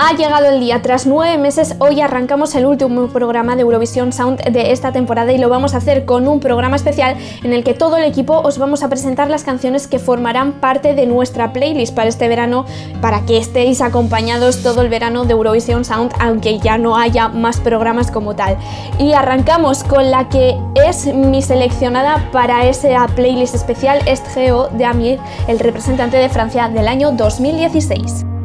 Ha 0.00 0.14
llegado 0.14 0.46
el 0.46 0.60
día, 0.60 0.80
tras 0.80 1.06
nueve 1.06 1.38
meses, 1.38 1.74
hoy 1.80 2.00
arrancamos 2.00 2.54
el 2.54 2.66
último 2.66 3.08
programa 3.08 3.56
de 3.56 3.62
Eurovisión 3.62 4.12
Sound 4.12 4.40
de 4.44 4.70
esta 4.70 4.92
temporada 4.92 5.32
y 5.32 5.38
lo 5.38 5.48
vamos 5.48 5.74
a 5.74 5.78
hacer 5.78 6.04
con 6.04 6.28
un 6.28 6.38
programa 6.38 6.76
especial 6.76 7.16
en 7.42 7.52
el 7.52 7.64
que 7.64 7.74
todo 7.74 7.96
el 7.96 8.04
equipo 8.04 8.38
os 8.38 8.58
vamos 8.58 8.84
a 8.84 8.88
presentar 8.88 9.28
las 9.28 9.42
canciones 9.42 9.88
que 9.88 9.98
formarán 9.98 10.52
parte 10.52 10.94
de 10.94 11.06
nuestra 11.06 11.52
playlist 11.52 11.96
para 11.96 12.08
este 12.08 12.28
verano, 12.28 12.64
para 13.00 13.26
que 13.26 13.38
estéis 13.38 13.80
acompañados 13.80 14.62
todo 14.62 14.82
el 14.82 14.88
verano 14.88 15.24
de 15.24 15.32
Eurovisión 15.32 15.84
Sound, 15.84 16.12
aunque 16.20 16.60
ya 16.60 16.78
no 16.78 16.96
haya 16.96 17.26
más 17.26 17.58
programas 17.58 18.12
como 18.12 18.36
tal. 18.36 18.56
Y 19.00 19.14
arrancamos 19.14 19.82
con 19.82 20.12
la 20.12 20.28
que 20.28 20.56
es 20.76 21.12
mi 21.12 21.42
seleccionada 21.42 22.30
para 22.30 22.68
esa 22.68 23.04
playlist 23.08 23.56
especial, 23.56 23.98
Estgeo 24.06 24.68
de 24.68 24.84
Amir, 24.84 25.18
el 25.48 25.58
representante 25.58 26.18
de 26.18 26.28
Francia 26.28 26.68
del 26.68 26.86
año 26.86 27.10
2016. 27.10 28.37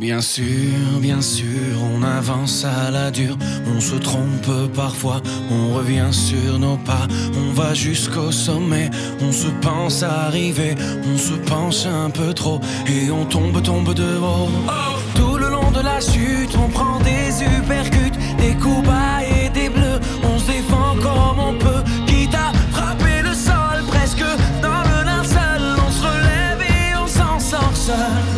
Bien 0.00 0.22
sûr, 0.22 0.98
bien 0.98 1.20
sûr, 1.20 1.76
on 1.94 2.02
avance 2.02 2.64
à 2.64 2.90
la 2.90 3.10
dure, 3.10 3.36
on 3.76 3.80
se 3.80 3.96
trompe 3.96 4.72
parfois, 4.74 5.20
on 5.50 5.74
revient 5.74 6.08
sur 6.10 6.58
nos 6.58 6.78
pas, 6.78 7.06
on 7.36 7.52
va 7.52 7.74
jusqu'au 7.74 8.32
sommet, 8.32 8.88
on 9.20 9.30
se 9.30 9.48
pense 9.60 10.02
arriver, 10.02 10.74
on 11.04 11.18
se 11.18 11.34
pense 11.34 11.84
un 11.84 12.08
peu 12.08 12.32
trop, 12.32 12.62
et 12.86 13.10
on 13.10 13.26
tombe, 13.26 13.62
tombe 13.62 13.92
de 13.92 14.16
haut. 14.16 14.48
Tout 15.14 15.36
le 15.36 15.50
long 15.50 15.70
de 15.70 15.80
la 15.80 16.00
chute, 16.00 16.56
on 16.56 16.70
prend 16.70 16.98
des 17.00 17.44
uppercuts, 17.44 18.18
des 18.38 18.54
coups 18.54 18.86
bas 18.86 19.20
et 19.22 19.50
des 19.50 19.68
bleus, 19.68 20.00
on 20.24 20.38
se 20.38 20.46
défend 20.46 20.96
comme 21.02 21.38
on 21.38 21.58
peut, 21.58 21.84
quitte 22.06 22.34
à 22.34 22.52
frapper 22.72 23.20
le 23.22 23.34
sol, 23.34 23.84
presque 23.86 24.24
dans 24.62 24.82
le 24.82 25.00
on 25.86 25.90
se 25.92 26.02
relève 26.02 26.60
et 26.62 26.96
on 26.96 27.06
s'en 27.06 27.38
sort 27.38 27.76
seul. 27.76 28.29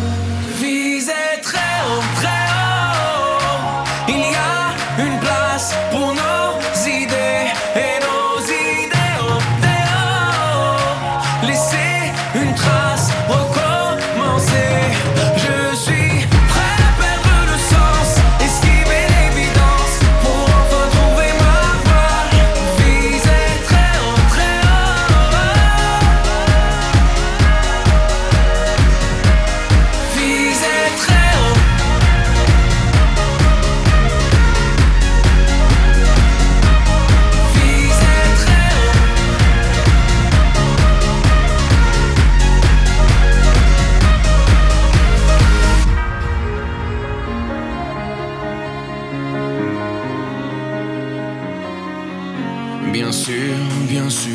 Bien 52.93 53.11
sûr, 53.11 53.55
bien 53.89 54.07
sûr, 54.07 54.31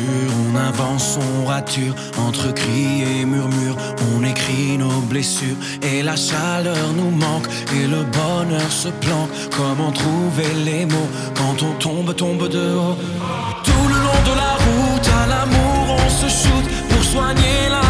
on 0.51 0.53
avance, 0.53 1.17
on 1.17 1.45
rature. 1.45 1.95
Entre 2.17 2.53
cris 2.53 3.03
et 3.03 3.25
murmures, 3.25 3.77
on 4.13 4.21
écrit 4.21 4.77
nos 4.77 4.99
blessures. 4.99 5.55
Et 5.81 6.03
la 6.03 6.17
chaleur 6.17 6.91
nous 6.97 7.09
manque 7.09 7.47
et 7.73 7.87
le 7.87 8.03
bonheur 8.03 8.69
se 8.69 8.89
planque. 8.89 9.29
Comment 9.55 9.93
trouver 9.93 10.51
les 10.65 10.85
mots 10.85 11.09
quand 11.35 11.63
on 11.63 11.71
tombe, 11.79 12.13
tombe 12.13 12.49
de 12.49 12.75
haut? 12.75 12.97
Tout 13.63 13.87
le 13.87 13.99
long 14.05 14.21
de 14.29 14.35
la 14.43 14.53
route 14.65 15.09
à 15.21 15.27
l'amour 15.27 15.95
on 16.05 16.09
se 16.09 16.27
shoot 16.27 16.65
Pour 16.89 17.03
soigner 17.03 17.69
la 17.69 17.88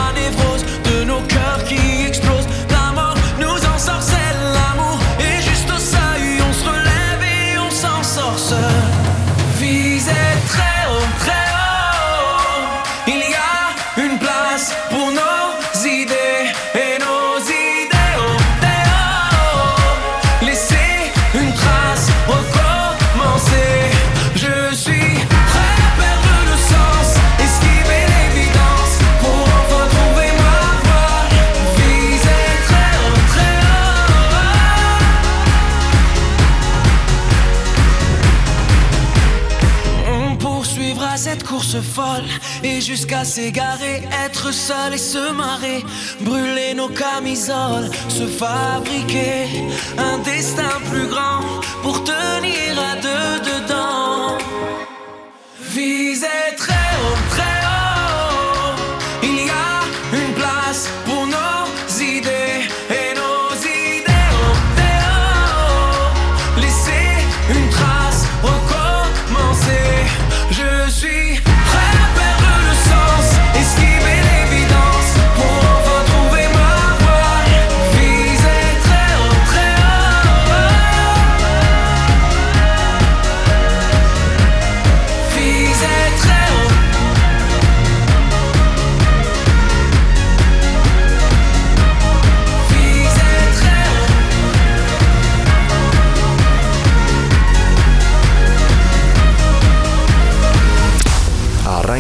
jusqu'à 42.82 43.24
s'égarer, 43.24 44.04
être 44.26 44.52
seul 44.52 44.94
et 44.94 44.98
se 44.98 45.32
marrer, 45.32 45.84
brûler 46.22 46.74
nos 46.74 46.90
camisoles, 46.90 47.90
se 48.08 48.26
fabriquer 48.26 49.48
un 49.98 50.18
destin 50.20 50.80
plus 50.90 51.08
grand 51.08 51.42
pour 51.84 52.04
tenir 52.04 52.80
à 52.92 52.96
deux 52.96 53.40
dedans. 53.52 54.38
Haut, 55.60 56.56
très 56.58 56.74
haut. 56.74 57.29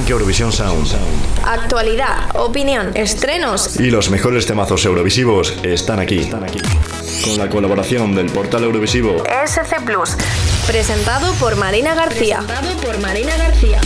Eurovisión 0.09 0.51
Sound. 0.51 0.87
Actualidad, 1.45 2.35
opinión, 2.35 2.91
estrenos. 2.95 3.79
Y 3.79 3.91
los 3.91 4.09
mejores 4.09 4.45
temazos 4.45 4.83
eurovisivos 4.85 5.55
están 5.63 5.99
aquí. 5.99 6.29
Con 7.23 7.37
la 7.37 7.49
colaboración 7.49 8.15
del 8.15 8.27
portal 8.31 8.63
Eurovisivo 8.63 9.23
SC 9.45 9.83
Plus. 9.85 10.15
Presentado 10.65 11.33
por 11.33 11.55
Marina 11.55 11.93
García. 11.93 12.39
Presentado 12.39 12.77
por 12.81 12.99
Marina 12.99 13.37
García. 13.37 13.81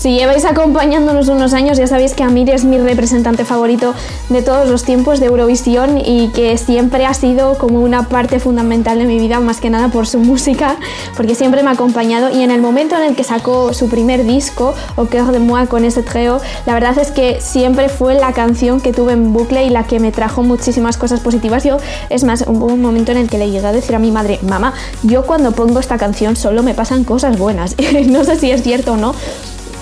Si 0.00 0.14
lleváis 0.14 0.46
acompañándonos 0.46 1.28
unos 1.28 1.52
años, 1.52 1.76
ya 1.76 1.86
sabéis 1.86 2.14
que 2.14 2.22
Amir 2.22 2.48
es 2.48 2.64
mi 2.64 2.78
representante 2.78 3.44
favorito 3.44 3.92
de 4.30 4.40
todos 4.40 4.66
los 4.66 4.82
tiempos 4.82 5.20
de 5.20 5.26
Eurovisión 5.26 5.98
y 5.98 6.28
que 6.28 6.56
siempre 6.56 7.04
ha 7.04 7.12
sido 7.12 7.58
como 7.58 7.82
una 7.82 8.08
parte 8.08 8.40
fundamental 8.40 8.98
de 8.98 9.04
mi 9.04 9.18
vida, 9.18 9.40
más 9.40 9.60
que 9.60 9.68
nada 9.68 9.88
por 9.88 10.06
su 10.06 10.18
música, 10.30 10.78
porque 11.18 11.34
siempre 11.34 11.62
me 11.62 11.68
ha 11.68 11.72
acompañado. 11.74 12.30
Y 12.30 12.40
en 12.40 12.50
el 12.50 12.62
momento 12.62 12.96
en 12.96 13.10
el 13.10 13.14
que 13.14 13.24
sacó 13.24 13.74
su 13.74 13.90
primer 13.90 14.24
disco, 14.24 14.72
Au 14.96 15.06
cœur 15.06 15.32
de 15.32 15.38
moi, 15.38 15.66
con 15.66 15.84
ese 15.84 16.02
trio, 16.02 16.40
la 16.64 16.72
verdad 16.72 16.96
es 16.96 17.10
que 17.10 17.38
siempre 17.42 17.90
fue 17.90 18.14
la 18.14 18.32
canción 18.32 18.80
que 18.80 18.94
tuve 18.94 19.12
en 19.12 19.34
bucle 19.34 19.66
y 19.66 19.68
la 19.68 19.84
que 19.84 20.00
me 20.00 20.12
trajo 20.12 20.42
muchísimas 20.42 20.96
cosas 20.96 21.20
positivas. 21.20 21.64
Yo, 21.64 21.76
es 22.08 22.24
más, 22.24 22.46
hubo 22.46 22.72
un 22.72 22.80
momento 22.80 23.12
en 23.12 23.18
el 23.18 23.28
que 23.28 23.36
le 23.36 23.50
llegué 23.50 23.66
a 23.66 23.72
decir 23.72 23.94
a 23.94 23.98
mi 23.98 24.12
madre, 24.12 24.38
mamá, 24.48 24.72
yo 25.02 25.26
cuando 25.26 25.52
pongo 25.52 25.78
esta 25.78 25.98
canción 25.98 26.36
solo 26.36 26.62
me 26.62 26.72
pasan 26.72 27.04
cosas 27.04 27.38
buenas. 27.38 27.76
no 28.06 28.24
sé 28.24 28.36
si 28.36 28.50
es 28.50 28.62
cierto 28.62 28.94
o 28.94 28.96
no, 28.96 29.14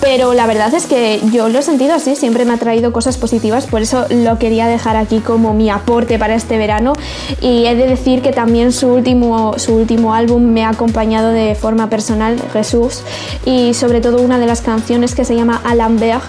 pero 0.01 0.33
la 0.33 0.47
verdad 0.47 0.73
es 0.73 0.85
que 0.85 1.21
yo 1.31 1.49
lo 1.49 1.59
he 1.59 1.61
sentido 1.61 1.93
así, 1.93 2.15
siempre 2.15 2.45
me 2.45 2.53
ha 2.53 2.57
traído 2.57 2.91
cosas 2.91 3.17
positivas, 3.17 3.67
por 3.67 3.81
eso 3.81 4.05
lo 4.09 4.37
quería 4.39 4.67
dejar 4.67 4.95
aquí 4.95 5.19
como 5.19 5.53
mi 5.53 5.69
aporte 5.69 6.17
para 6.17 6.35
este 6.35 6.57
verano. 6.57 6.93
Y 7.41 7.65
he 7.65 7.75
de 7.75 7.87
decir 7.87 8.21
que 8.21 8.31
también 8.31 8.71
su 8.71 8.87
último, 8.87 9.57
su 9.57 9.75
último 9.75 10.13
álbum 10.13 10.43
me 10.43 10.63
ha 10.63 10.69
acompañado 10.69 11.29
de 11.31 11.55
forma 11.55 11.89
personal, 11.89 12.41
Jesús, 12.53 13.01
y 13.45 13.73
sobre 13.73 14.01
todo 14.01 14.21
una 14.21 14.39
de 14.39 14.47
las 14.47 14.61
canciones 14.61 15.15
que 15.15 15.25
se 15.25 15.35
llama 15.35 15.61
Alambert 15.63 16.23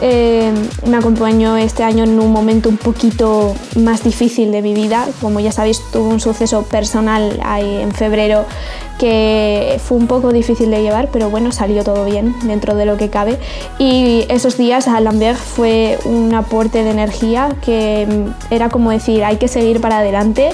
eh, 0.00 0.52
me 0.86 0.96
acompañó 0.96 1.56
este 1.56 1.84
año 1.84 2.04
en 2.04 2.18
un 2.18 2.32
momento 2.32 2.68
un 2.68 2.76
poquito 2.76 3.54
más 3.76 4.02
difícil 4.02 4.50
de 4.50 4.62
mi 4.62 4.74
vida, 4.74 5.06
como 5.20 5.40
ya 5.40 5.52
sabéis 5.52 5.80
tuve 5.92 6.08
un 6.08 6.20
suceso 6.20 6.62
personal 6.64 7.38
ahí 7.44 7.80
en 7.80 7.92
febrero 7.92 8.44
que 8.98 9.80
fue 9.82 9.96
un 9.96 10.06
poco 10.06 10.32
difícil 10.32 10.70
de 10.70 10.82
llevar, 10.82 11.08
pero 11.12 11.28
bueno, 11.28 11.50
salió 11.50 11.82
todo 11.82 12.04
bien 12.04 12.34
dentro 12.44 12.74
de 12.74 12.86
lo 12.86 12.96
que 12.96 13.10
cabe. 13.12 13.38
Y 13.78 14.24
esos 14.28 14.56
días 14.56 14.88
a 14.88 15.00
Lambert 15.00 15.38
fue 15.38 16.00
un 16.04 16.34
aporte 16.34 16.82
de 16.82 16.90
energía 16.90 17.54
que 17.64 18.26
era 18.50 18.68
como 18.70 18.90
decir, 18.90 19.22
hay 19.22 19.36
que 19.36 19.46
seguir 19.46 19.80
para 19.80 19.98
adelante, 19.98 20.50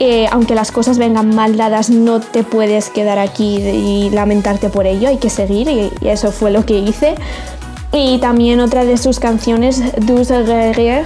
eh, 0.00 0.26
aunque 0.30 0.54
las 0.54 0.72
cosas 0.72 0.96
vengan 0.96 1.34
mal 1.34 1.58
dadas, 1.58 1.90
no 1.90 2.20
te 2.20 2.44
puedes 2.44 2.88
quedar 2.88 3.18
aquí 3.18 3.56
y 3.56 4.10
lamentarte 4.10 4.70
por 4.70 4.86
ello, 4.86 5.08
hay 5.08 5.18
que 5.18 5.28
seguir 5.28 5.68
y, 5.68 5.90
eso 6.08 6.32
fue 6.32 6.50
lo 6.50 6.64
que 6.64 6.78
hice. 6.78 7.16
Y 7.92 8.18
también 8.18 8.60
otra 8.60 8.84
de 8.84 8.96
sus 8.96 9.18
canciones, 9.18 9.82
Douce 10.06 10.42
Guerrier, 10.42 11.04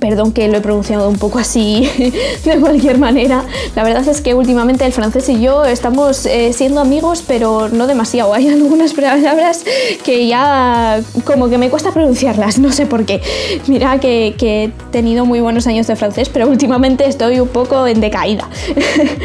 Perdón 0.00 0.32
que 0.32 0.48
lo 0.48 0.58
he 0.58 0.60
pronunciado 0.60 1.08
un 1.08 1.16
poco 1.16 1.38
así 1.38 1.88
de 2.44 2.60
cualquier 2.60 2.98
manera. 2.98 3.44
La 3.74 3.82
verdad 3.82 4.06
es 4.06 4.20
que 4.20 4.34
últimamente 4.34 4.84
el 4.84 4.92
francés 4.92 5.28
y 5.28 5.40
yo 5.40 5.64
estamos 5.64 6.26
eh, 6.26 6.52
siendo 6.52 6.80
amigos, 6.80 7.24
pero 7.26 7.68
no 7.68 7.86
demasiado. 7.86 8.34
Hay 8.36 8.48
algunas 8.48 8.92
palabras 8.94 9.64
que 10.04 10.26
ya 10.26 11.00
como 11.24 11.48
que 11.48 11.58
me 11.58 11.70
cuesta 11.70 11.92
pronunciarlas, 11.92 12.58
no 12.58 12.72
sé 12.72 12.86
por 12.86 13.04
qué. 13.04 13.20
Mira 13.66 13.98
que, 13.98 14.34
he 14.46 14.70
tenido 14.92 15.26
muy 15.26 15.40
buenos 15.40 15.66
años 15.66 15.86
de 15.88 15.96
francés, 15.96 16.28
pero 16.28 16.48
últimamente 16.48 17.06
estoy 17.06 17.40
un 17.40 17.48
poco 17.48 17.86
en 17.86 18.00
decaída. 18.00 18.48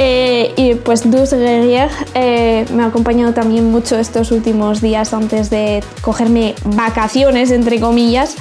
Eh, 0.00 0.52
y 0.56 0.74
pues 0.74 1.10
Douce 1.10 1.36
Guerrier 1.36 1.88
eh, 2.14 2.64
me 2.72 2.82
ha 2.82 2.86
acompañado 2.86 3.32
también 3.32 3.70
mucho 3.70 3.98
estos 3.98 4.30
últimos 4.30 4.80
días 4.80 5.12
antes 5.12 5.50
de 5.50 5.82
cogerme 6.02 6.54
vacaciones, 6.64 7.50
entre 7.50 7.80
comillas. 7.80 8.36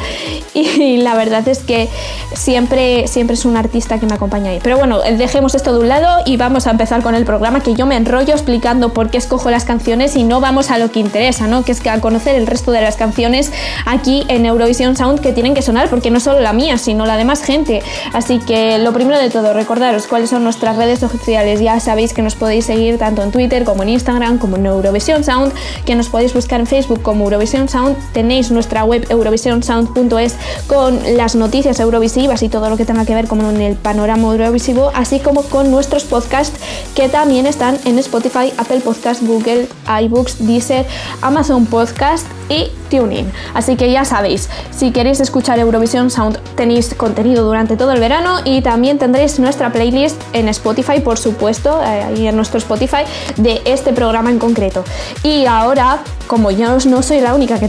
Y 0.53 0.97
la 0.97 1.15
verdad 1.15 1.47
es 1.47 1.59
que 1.68 1.90
siempre, 2.34 3.08
siempre 3.08 3.36
es 3.36 3.46
un 3.46 3.58
artista 3.58 4.00
que 4.00 4.06
me 4.06 4.16
acompaña 4.16 4.52
ahí. 4.52 4.60
Pero 4.64 4.78
bueno, 4.78 5.00
dejemos 5.00 5.54
esto 5.54 5.74
de 5.74 5.80
un 5.80 5.88
lado 5.88 6.24
y 6.25 6.38
vamos 6.38 6.66
a 6.66 6.72
empezar 6.72 7.04
con 7.04 7.14
el 7.14 7.25
programa, 7.25 7.62
que 7.62 7.75
yo 7.75 7.86
me 7.86 7.96
enrollo 7.96 8.34
explicando 8.34 8.94
por 8.94 9.10
qué 9.10 9.18
escojo 9.18 9.52
las 9.52 9.66
canciones 9.66 10.16
y 10.16 10.24
no 10.24 10.40
vamos 10.40 10.72
a 10.72 10.78
lo 10.78 10.92
que 10.92 11.00
interesa, 11.00 11.48
¿no? 11.48 11.64
Que 11.64 11.74
es 11.74 11.86
a 11.86 12.02
conocer 12.02 12.36
el 12.36 12.48
resto 12.48 12.72
de 12.72 12.81
las 12.81 12.96
canciones 12.96 13.52
aquí 13.86 14.25
en 14.28 14.46
Eurovision 14.46 14.96
Sound 14.96 15.19
que 15.19 15.34
tienen 15.34 15.54
que 15.54 15.62
sonar, 15.62 15.90
porque 15.90 16.10
no 16.10 16.19
solo 16.19 16.40
la 16.40 16.54
mía, 16.54 16.78
sino 16.78 17.06
la 17.06 17.18
de 17.18 17.25
más 17.25 17.44
gente. 17.44 17.81
Así 18.14 18.40
que 18.40 18.78
lo 18.78 18.94
primero 18.94 19.19
de 19.19 19.30
todo, 19.30 19.54
recordaros 19.54 20.08
cuáles 20.08 20.30
son 20.30 20.44
nuestras 20.44 20.78
redes 20.78 21.04
oficiales. 21.04 21.60
Ya 21.60 21.80
sabéis 21.80 22.14
que 22.14 22.22
nos 22.22 22.36
podéis 22.36 22.66
seguir 22.66 22.98
tanto 22.98 23.22
en 23.22 23.31
Twitter 23.31 23.64
como 23.64 23.84
en 23.84 23.90
Instagram, 23.90 24.38
como 24.38 24.56
en 24.56 24.66
Eurovision 24.66 25.24
Sound, 25.24 25.54
que 25.86 25.96
nos 25.96 26.10
podéis 26.10 26.34
buscar 26.34 26.60
en 26.60 26.68
Facebook 26.68 27.02
como 27.02 27.25
Eurovision 27.25 27.69
Sound. 27.69 27.96
Tenéis 28.14 28.52
nuestra 28.52 28.84
web 28.84 29.06
eurovisionsound.es 29.10 30.36
con 30.68 31.00
las 31.16 31.36
noticias 31.36 31.56
noticias 31.57 31.80
eurovisivas 31.80 32.44
y 32.44 32.50
todo 32.50 32.69
lo 32.69 32.77
que 32.77 32.86
tenga 32.86 33.04
que 33.04 33.15
ver 33.15 33.27
con 33.27 33.42
el 33.59 33.75
panorama 33.77 34.27
eurovisivo, 34.31 34.92
así 34.94 35.19
como 35.19 35.42
con 35.42 35.71
nuestros 35.71 36.04
podcasts 36.04 36.56
que 36.94 37.09
también 37.09 37.48
están 37.48 37.80
en 37.86 37.98
Spotify, 37.98 38.54
Apple 38.59 38.81
Podcast, 38.81 39.24
Google, 39.24 39.68
iBooks, 40.04 40.45
Deezer, 40.45 40.86
Amazon 41.21 41.65
Podcast 41.65 42.27
y 42.48 42.68
TuneIn. 42.92 43.31
Así 43.56 43.75
que 43.75 43.92
ya 43.92 44.06
sabéis, 44.06 44.50
si 44.69 44.92
queréis 44.92 45.19
escuchar 45.19 45.57
Eurovisión 45.57 46.12
Sound 46.12 46.38
tenéis 46.56 46.94
contenido 46.94 47.44
durante 47.44 47.75
todo 47.75 47.92
el 47.92 48.00
verano 48.00 48.38
y 48.45 48.62
también 48.62 49.00
tendréis 49.00 49.39
nuestra 49.39 49.71
playlist 49.71 50.21
en 50.33 50.50
Spotify, 50.50 51.00
por 51.00 51.18
supuesto, 51.18 51.81
eh, 51.81 52.04
ahí 52.04 52.27
en 52.27 52.36
nuestro 52.36 52.59
Spotify 52.59 53.01
de 53.38 53.63
este 53.65 53.94
programa 53.94 54.30
en 54.30 54.38
concreto. 54.38 54.83
Y 55.24 55.48
ahora, 55.48 56.04
como 56.27 56.51
yo 56.51 56.77
no 56.88 57.01
soy 57.01 57.21
la 57.21 57.33
única 57.33 57.59
que, 57.59 57.68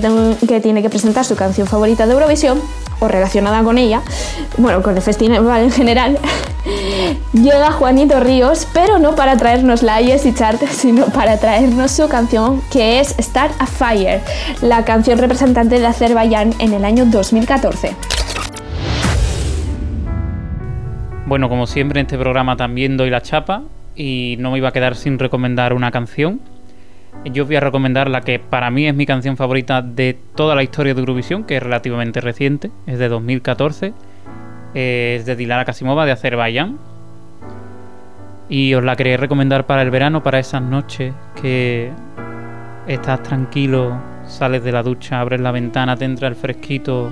tiene 0.61 0.83
que 0.83 0.91
presentar 0.91 1.25
su 1.25 1.37
canción 1.37 1.67
favorita 1.67 2.07
de 2.07 2.13
Eurovisión, 2.13 2.61
o 3.01 3.07
relacionada 3.07 3.63
con 3.63 3.79
ella, 3.79 4.03
bueno, 4.57 4.83
con 4.83 4.97
el 4.97 5.03
festival 5.03 5.63
en 5.63 5.71
general, 5.71 6.19
llega 7.33 7.71
Juanito 7.73 8.19
Ríos, 8.21 8.67
pero 8.75 8.99
no 8.99 9.15
para 9.15 9.37
traernos 9.37 9.83
la 9.83 9.97
Jessie 9.99 10.35
Chart, 10.35 10.61
sino 10.71 11.07
para 11.07 11.39
traernos 11.39 11.93
su 11.93 12.09
canción 12.09 12.61
que 12.73 13.01
es 13.01 13.15
Start 13.19 13.55
a 13.61 13.67
Fire, 13.67 14.21
la 14.61 14.85
canción 14.85 15.19
representante 15.19 15.79
de 15.79 15.87
Azerbaiyán 15.87 16.53
en 16.59 16.75
el 16.75 16.85
año 16.85 17.07
2014. 17.07 17.95
Bueno, 21.27 21.49
como 21.49 21.67
siempre 21.67 22.01
en 22.01 22.07
este 22.07 22.19
programa 22.19 22.57
también 22.57 22.97
doy 22.97 23.11
la 23.11 23.21
chapa 23.21 23.63
y 23.95 24.37
no 24.39 24.51
me 24.51 24.59
iba 24.59 24.71
a 24.71 24.73
quedar 24.73 24.97
sin 24.97 25.19
recomendar 25.19 25.75
una 25.75 25.91
canción 25.91 26.41
yo 27.25 27.47
voy 27.47 27.57
a 27.57 27.61
recomendar 27.61 28.09
la 28.09 28.21
que 28.21 28.39
para 28.39 28.71
mí 28.71 28.87
es 28.87 28.95
mi 28.95 29.07
canción 29.07 29.37
favorita 29.37 29.83
de 29.83 30.17
toda 30.35 30.55
la 30.55 30.63
historia 30.63 30.95
de 30.95 31.01
Eurovisión, 31.01 31.45
que 31.45 31.57
es 31.57 31.63
relativamente 31.63 32.21
reciente, 32.21 32.71
es 32.87 32.99
de 32.99 33.09
2014, 33.09 33.93
es 34.75 35.27
de 35.27 35.37
Dilara 35.37 35.65
Kasimova 35.65 36.07
de 36.07 36.13
Azerbaiyán. 36.13 36.79
Y 38.49 38.73
os 38.75 38.83
la 38.83 38.97
quería 38.97 39.19
recomendar 39.19 39.67
para 39.67 39.83
el 39.83 39.91
verano, 39.91 40.23
para 40.23 40.39
esas 40.39 40.63
noches 40.63 41.13
que 41.41 41.91
estás 42.87 43.23
tranquilo, 43.23 44.01
sales 44.27 44.65
de 44.65 44.73
la 44.73 44.83
ducha, 44.83 45.21
abres 45.21 45.41
la 45.41 45.53
ventana, 45.53 45.97
te 45.97 46.07
entra 46.07 46.29
el 46.29 46.35
fresquito 46.35 47.11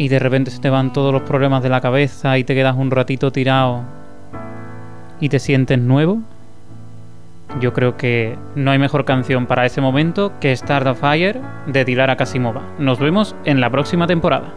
y 0.00 0.08
de 0.08 0.18
repente 0.18 0.50
se 0.50 0.60
te 0.60 0.70
van 0.70 0.94
todos 0.94 1.12
los 1.12 1.22
problemas 1.22 1.62
de 1.62 1.68
la 1.68 1.82
cabeza 1.82 2.38
y 2.38 2.44
te 2.44 2.54
quedas 2.54 2.74
un 2.74 2.90
ratito 2.90 3.30
tirado 3.30 3.82
y 5.20 5.28
te 5.28 5.38
sientes 5.38 5.78
nuevo. 5.78 6.22
Yo 7.58 7.72
creo 7.72 7.96
que 7.96 8.38
no 8.54 8.70
hay 8.70 8.78
mejor 8.78 9.04
canción 9.04 9.46
para 9.46 9.66
ese 9.66 9.80
momento 9.80 10.32
que 10.40 10.54
Start 10.54 10.86
of 10.86 11.00
Fire 11.00 11.40
de 11.66 11.84
Dilara 11.84 12.16
Kasimova. 12.16 12.62
Nos 12.78 12.98
vemos 13.00 13.34
en 13.44 13.60
la 13.60 13.70
próxima 13.70 14.06
temporada. 14.06 14.54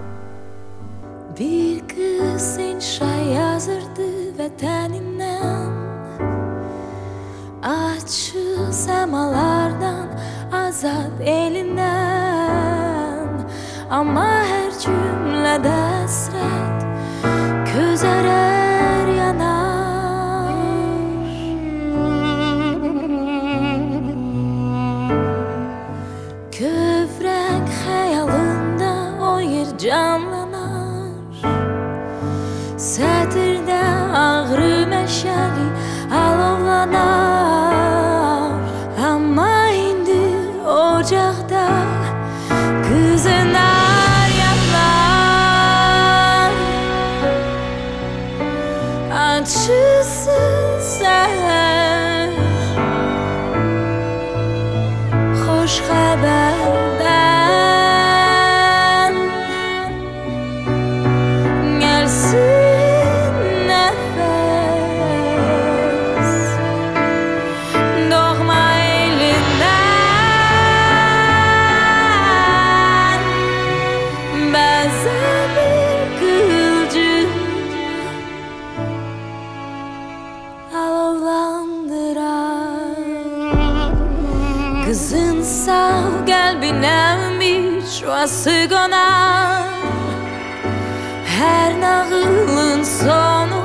Canlanar 29.84 31.12
Sətirdə 32.92 33.82
ağrı 34.24 34.76
məşəli 34.94 35.68
alovlanar 36.24 37.33
dünyası 88.24 88.70
Her 91.26 91.82
nağılın 91.82 92.84
sonu 92.84 93.64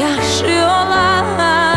yaşıyorlar. 0.00 1.69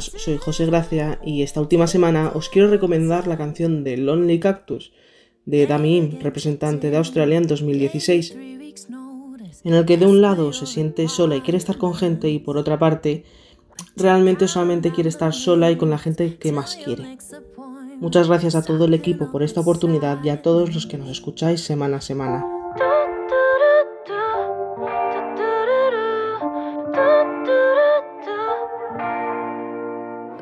Soy 0.00 0.38
José 0.38 0.66
Gracia 0.66 1.20
y 1.24 1.42
esta 1.42 1.60
última 1.60 1.86
semana 1.86 2.32
os 2.34 2.48
quiero 2.48 2.68
recomendar 2.68 3.26
la 3.26 3.36
canción 3.36 3.84
de 3.84 3.96
Lonely 3.96 4.40
Cactus 4.40 4.92
de 5.46 5.66
Dami 5.66 5.96
Im, 5.96 6.20
representante 6.20 6.90
de 6.90 6.96
Australia 6.96 7.38
en 7.38 7.46
2016, 7.46 8.36
en 9.64 9.74
el 9.74 9.84
que 9.84 9.96
de 9.96 10.06
un 10.06 10.20
lado 10.20 10.52
se 10.52 10.66
siente 10.66 11.08
sola 11.08 11.36
y 11.36 11.40
quiere 11.40 11.58
estar 11.58 11.78
con 11.78 11.94
gente 11.94 12.28
y 12.30 12.38
por 12.38 12.56
otra 12.56 12.78
parte 12.78 13.24
realmente 13.96 14.48
solamente 14.48 14.92
quiere 14.92 15.08
estar 15.08 15.32
sola 15.32 15.70
y 15.70 15.76
con 15.76 15.90
la 15.90 15.98
gente 15.98 16.36
que 16.36 16.52
más 16.52 16.76
quiere. 16.76 17.18
Muchas 18.00 18.28
gracias 18.28 18.54
a 18.54 18.62
todo 18.62 18.86
el 18.86 18.94
equipo 18.94 19.30
por 19.30 19.42
esta 19.42 19.60
oportunidad 19.60 20.22
y 20.24 20.30
a 20.30 20.42
todos 20.42 20.74
los 20.74 20.86
que 20.86 20.98
nos 20.98 21.08
escucháis 21.08 21.60
semana 21.60 21.98
a 21.98 22.00
semana. 22.00 22.53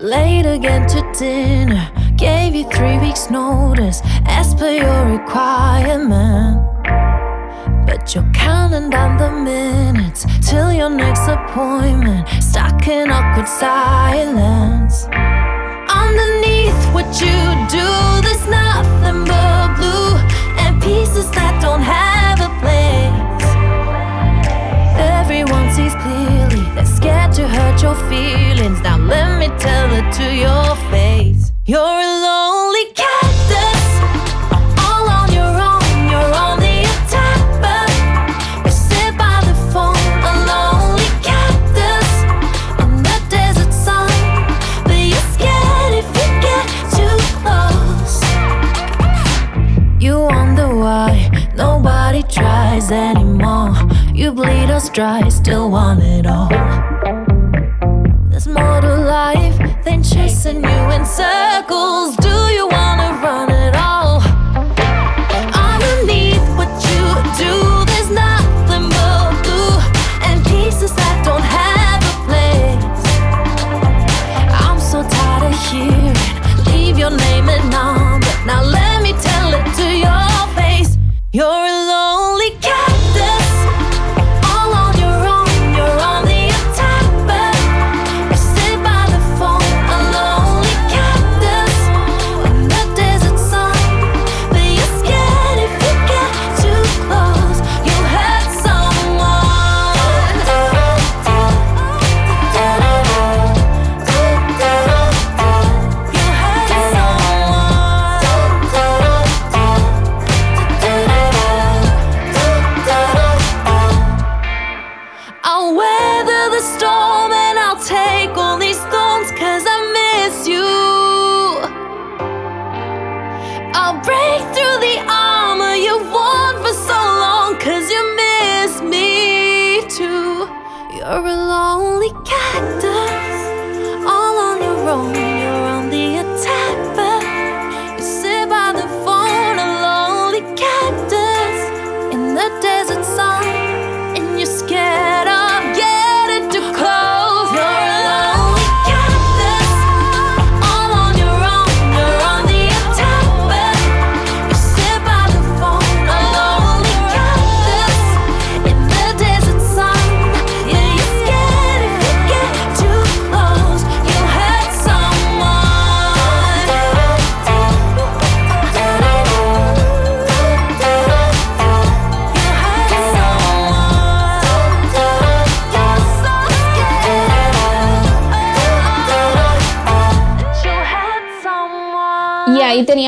Late 0.02 0.46
again 0.46 0.84
to 0.88 1.12
dinner. 1.16 1.88
Gave 2.16 2.56
you 2.56 2.68
three 2.70 2.98
weeks' 2.98 3.30
notice 3.30 4.02
as 4.26 4.52
per 4.52 4.68
your 4.68 5.04
requirement. 5.06 6.60
But 7.86 8.12
you're 8.12 8.28
counting 8.34 8.90
down 8.90 9.16
the 9.16 9.30
minutes 9.30 10.26
till 10.40 10.72
your 10.72 10.90
next 10.90 11.28
appointment. 11.28 12.28
Stuck 12.42 12.88
in 12.88 13.12
awkward 13.12 13.46
silence. 13.46 15.06
Underneath 15.86 16.82
what 16.92 17.06
you 17.22 17.38
do, 17.70 17.86
there's 18.26 18.44
nothing 18.48 19.24
but 19.24 19.76
blue 19.76 20.18
and 20.58 20.82
pieces 20.82 21.30
that 21.30 21.62
don't 21.62 21.80
have 21.80 22.40
a 22.40 22.50
place. 22.58 23.46
Everyone 24.98 25.70
sees 25.70 25.94
clearly, 25.94 26.68
they're 26.74 26.86
scared 26.86 27.21
to 27.34 27.48
hurt 27.48 27.80
your 27.82 27.94
feelings. 28.10 28.80
Now 28.82 28.98
let 28.98 29.38
me 29.38 29.48
tell 29.58 29.90
it 29.92 30.12
to 30.16 30.34
your 30.34 30.76
face. 30.90 31.50
You're 31.64 31.80
a 31.80 32.10
lonely 32.26 32.92
cactus, 32.92 33.84
all 34.84 35.08
on 35.08 35.32
your 35.32 35.54
own. 35.70 36.10
You're 36.10 36.34
on 36.44 36.58
the 36.60 36.82
attack, 36.92 37.40
but 37.64 37.90
you 38.66 38.70
sit 38.70 39.16
by 39.16 39.40
the 39.48 39.54
phone. 39.72 39.96
A 40.28 40.32
lonely 40.50 41.08
cactus 41.22 42.08
in 42.82 43.02
the 43.08 43.18
desert 43.30 43.72
sun, 43.72 44.10
but 44.84 45.00
you're 45.10 45.28
scared 45.32 45.94
if 46.02 46.08
you 46.18 46.28
get 46.46 46.66
too 46.98 47.18
close. 47.40 48.20
You 50.02 50.20
wonder 50.20 50.68
why 50.74 51.30
nobody 51.56 52.22
tries 52.24 52.90
anymore. 52.90 53.74
You 54.12 54.32
bleed 54.32 54.70
us 54.70 54.90
dry, 54.90 55.28
still 55.30 55.70
want 55.70 56.02
it 56.02 56.26
all. 56.26 56.91
There's 58.44 58.56
more 58.56 58.80
to 58.80 58.96
life 58.96 59.84
than 59.84 60.02
chasing 60.02 60.64
you 60.64 60.90
in 60.90 61.06
circles. 61.06 62.16
Do 62.16 62.28
you 62.28 62.66
wanna 62.66 62.91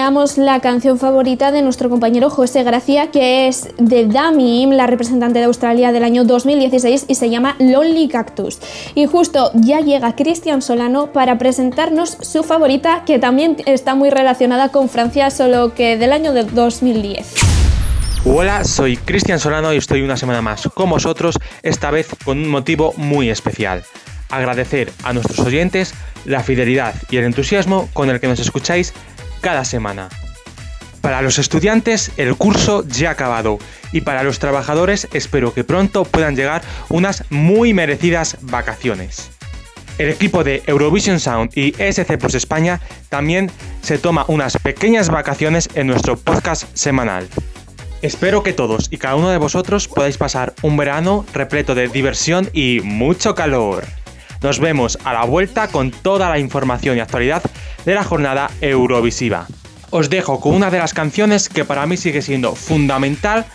la 0.04 0.60
canción 0.60 0.98
favorita 0.98 1.50
de 1.50 1.62
nuestro 1.62 1.88
compañero 1.88 2.28
José 2.28 2.62
Gracia, 2.62 3.10
que 3.10 3.48
es 3.48 3.70
de 3.78 4.06
Dami, 4.06 4.66
la 4.66 4.86
representante 4.86 5.38
de 5.38 5.46
Australia 5.46 5.92
del 5.92 6.04
año 6.04 6.24
2016 6.24 7.06
y 7.08 7.14
se 7.14 7.30
llama 7.30 7.56
Lonely 7.58 8.08
Cactus. 8.08 8.58
Y 8.94 9.06
justo 9.06 9.50
ya 9.54 9.80
llega 9.80 10.14
Cristian 10.14 10.60
Solano 10.60 11.10
para 11.14 11.38
presentarnos 11.38 12.18
su 12.20 12.42
favorita, 12.42 13.04
que 13.06 13.18
también 13.18 13.56
está 13.64 13.94
muy 13.94 14.10
relacionada 14.10 14.68
con 14.68 14.90
Francia, 14.90 15.30
solo 15.30 15.72
que 15.72 15.96
del 15.96 16.12
año 16.12 16.34
de 16.34 16.44
2010. 16.44 17.32
Hola, 18.26 18.62
soy 18.64 18.98
Cristian 18.98 19.40
Solano 19.40 19.72
y 19.72 19.78
estoy 19.78 20.02
una 20.02 20.18
semana 20.18 20.42
más 20.42 20.68
con 20.74 20.90
vosotros, 20.90 21.38
esta 21.62 21.90
vez 21.90 22.08
con 22.26 22.36
un 22.36 22.50
motivo 22.50 22.92
muy 22.98 23.30
especial. 23.30 23.84
agradecer 24.30 24.92
a 25.04 25.12
nuestros 25.12 25.38
oyentes 25.46 25.94
la 26.24 26.42
fidelidad 26.42 26.94
y 27.08 27.18
el 27.18 27.24
entusiasmo 27.24 27.88
con 27.92 28.10
el 28.10 28.20
que 28.20 28.26
nos 28.26 28.40
escucháis 28.40 28.92
cada 29.44 29.66
semana. 29.66 30.08
Para 31.02 31.20
los 31.20 31.38
estudiantes 31.38 32.12
el 32.16 32.34
curso 32.34 32.82
ya 32.88 33.10
ha 33.10 33.12
acabado 33.12 33.58
y 33.92 34.00
para 34.00 34.22
los 34.22 34.38
trabajadores 34.38 35.06
espero 35.12 35.52
que 35.52 35.64
pronto 35.64 36.04
puedan 36.04 36.34
llegar 36.34 36.62
unas 36.88 37.24
muy 37.28 37.74
merecidas 37.74 38.38
vacaciones. 38.40 39.30
El 39.98 40.08
equipo 40.08 40.44
de 40.44 40.62
Eurovision 40.66 41.20
Sound 41.20 41.50
y 41.54 41.74
SC 41.78 42.16
Plus 42.16 42.34
España 42.34 42.80
también 43.10 43.50
se 43.82 43.98
toma 43.98 44.24
unas 44.28 44.56
pequeñas 44.56 45.10
vacaciones 45.10 45.68
en 45.74 45.88
nuestro 45.88 46.16
podcast 46.16 46.74
semanal. 46.74 47.28
Espero 48.00 48.42
que 48.42 48.54
todos 48.54 48.88
y 48.90 48.96
cada 48.96 49.16
uno 49.16 49.28
de 49.28 49.36
vosotros 49.36 49.88
podáis 49.88 50.16
pasar 50.16 50.54
un 50.62 50.78
verano 50.78 51.26
repleto 51.34 51.74
de 51.74 51.88
diversión 51.88 52.48
y 52.54 52.80
mucho 52.82 53.34
calor. 53.34 53.84
Nos 54.42 54.58
vemos 54.58 54.98
a 55.04 55.12
la 55.12 55.24
vuelta 55.24 55.68
con 55.68 55.90
toda 55.90 56.30
la 56.30 56.38
información 56.38 56.96
y 56.96 57.00
actualidad 57.00 57.42
de 57.84 57.94
la 57.94 58.04
jornada 58.04 58.50
Eurovisiva. 58.60 59.46
Os 59.90 60.10
dejo 60.10 60.40
con 60.40 60.54
una 60.54 60.70
de 60.70 60.78
las 60.78 60.94
canciones 60.94 61.48
que 61.48 61.64
para 61.64 61.86
mí 61.86 61.96
sigue 61.96 62.22
siendo 62.22 62.54
fundamental 62.54 63.46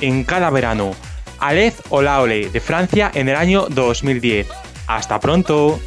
en 0.00 0.24
cada 0.24 0.50
verano, 0.50 0.92
Alez 1.40 1.82
Olaole 1.88 2.50
de 2.50 2.60
Francia 2.60 3.10
en 3.14 3.28
el 3.28 3.36
año 3.36 3.66
2010. 3.68 4.46
Hasta 4.86 5.20
pronto. 5.20 5.80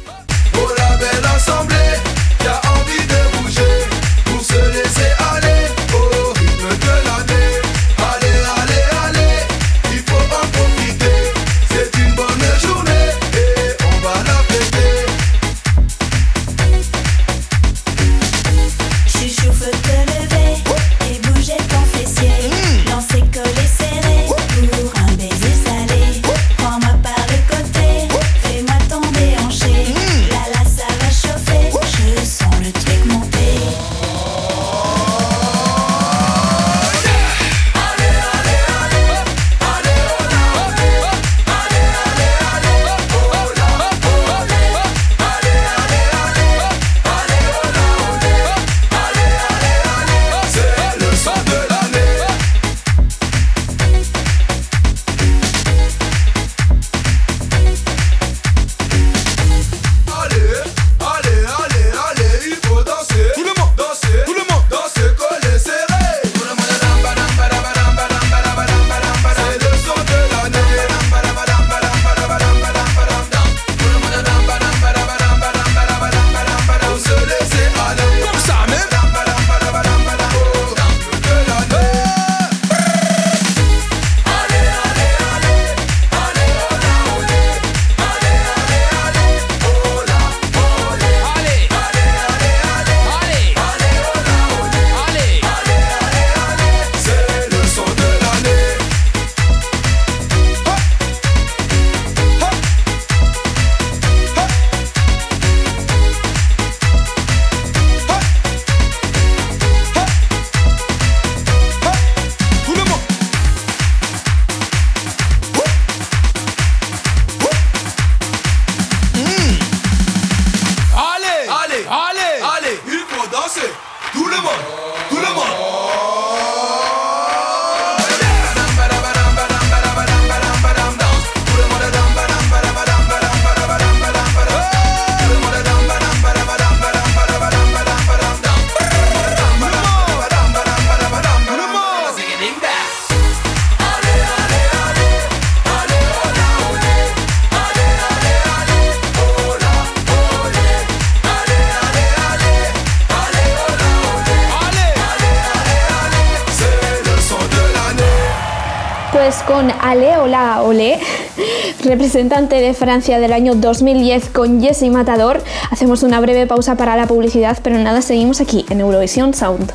De 162.72 162.78
Francia 162.78 163.18
del 163.18 163.34
año 163.34 163.54
2010 163.54 164.30
con 164.30 164.62
Jesse 164.62 164.90
Matador, 164.90 165.42
hacemos 165.70 166.02
una 166.02 166.20
breve 166.20 166.46
pausa 166.46 166.74
para 166.76 166.96
la 166.96 167.06
publicidad, 167.06 167.58
pero 167.62 167.78
nada, 167.78 168.00
seguimos 168.00 168.40
aquí 168.40 168.64
en 168.70 168.80
Eurovisión 168.80 169.34
Sound. 169.34 169.72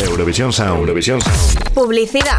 Eurovisión 0.00 0.52
Sound. 0.52 0.80
Eurovisión 0.80 1.20
Sound. 1.20 1.74
Publicidad. 1.74 2.38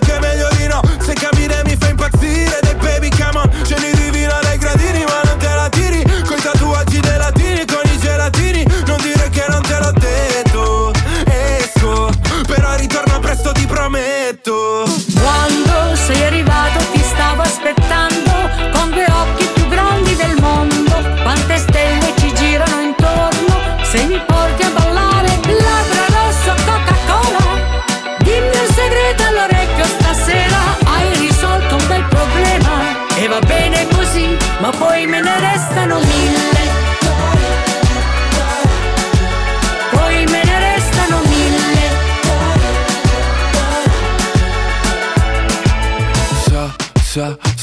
cadira 4.71 4.99
y 4.99 5.30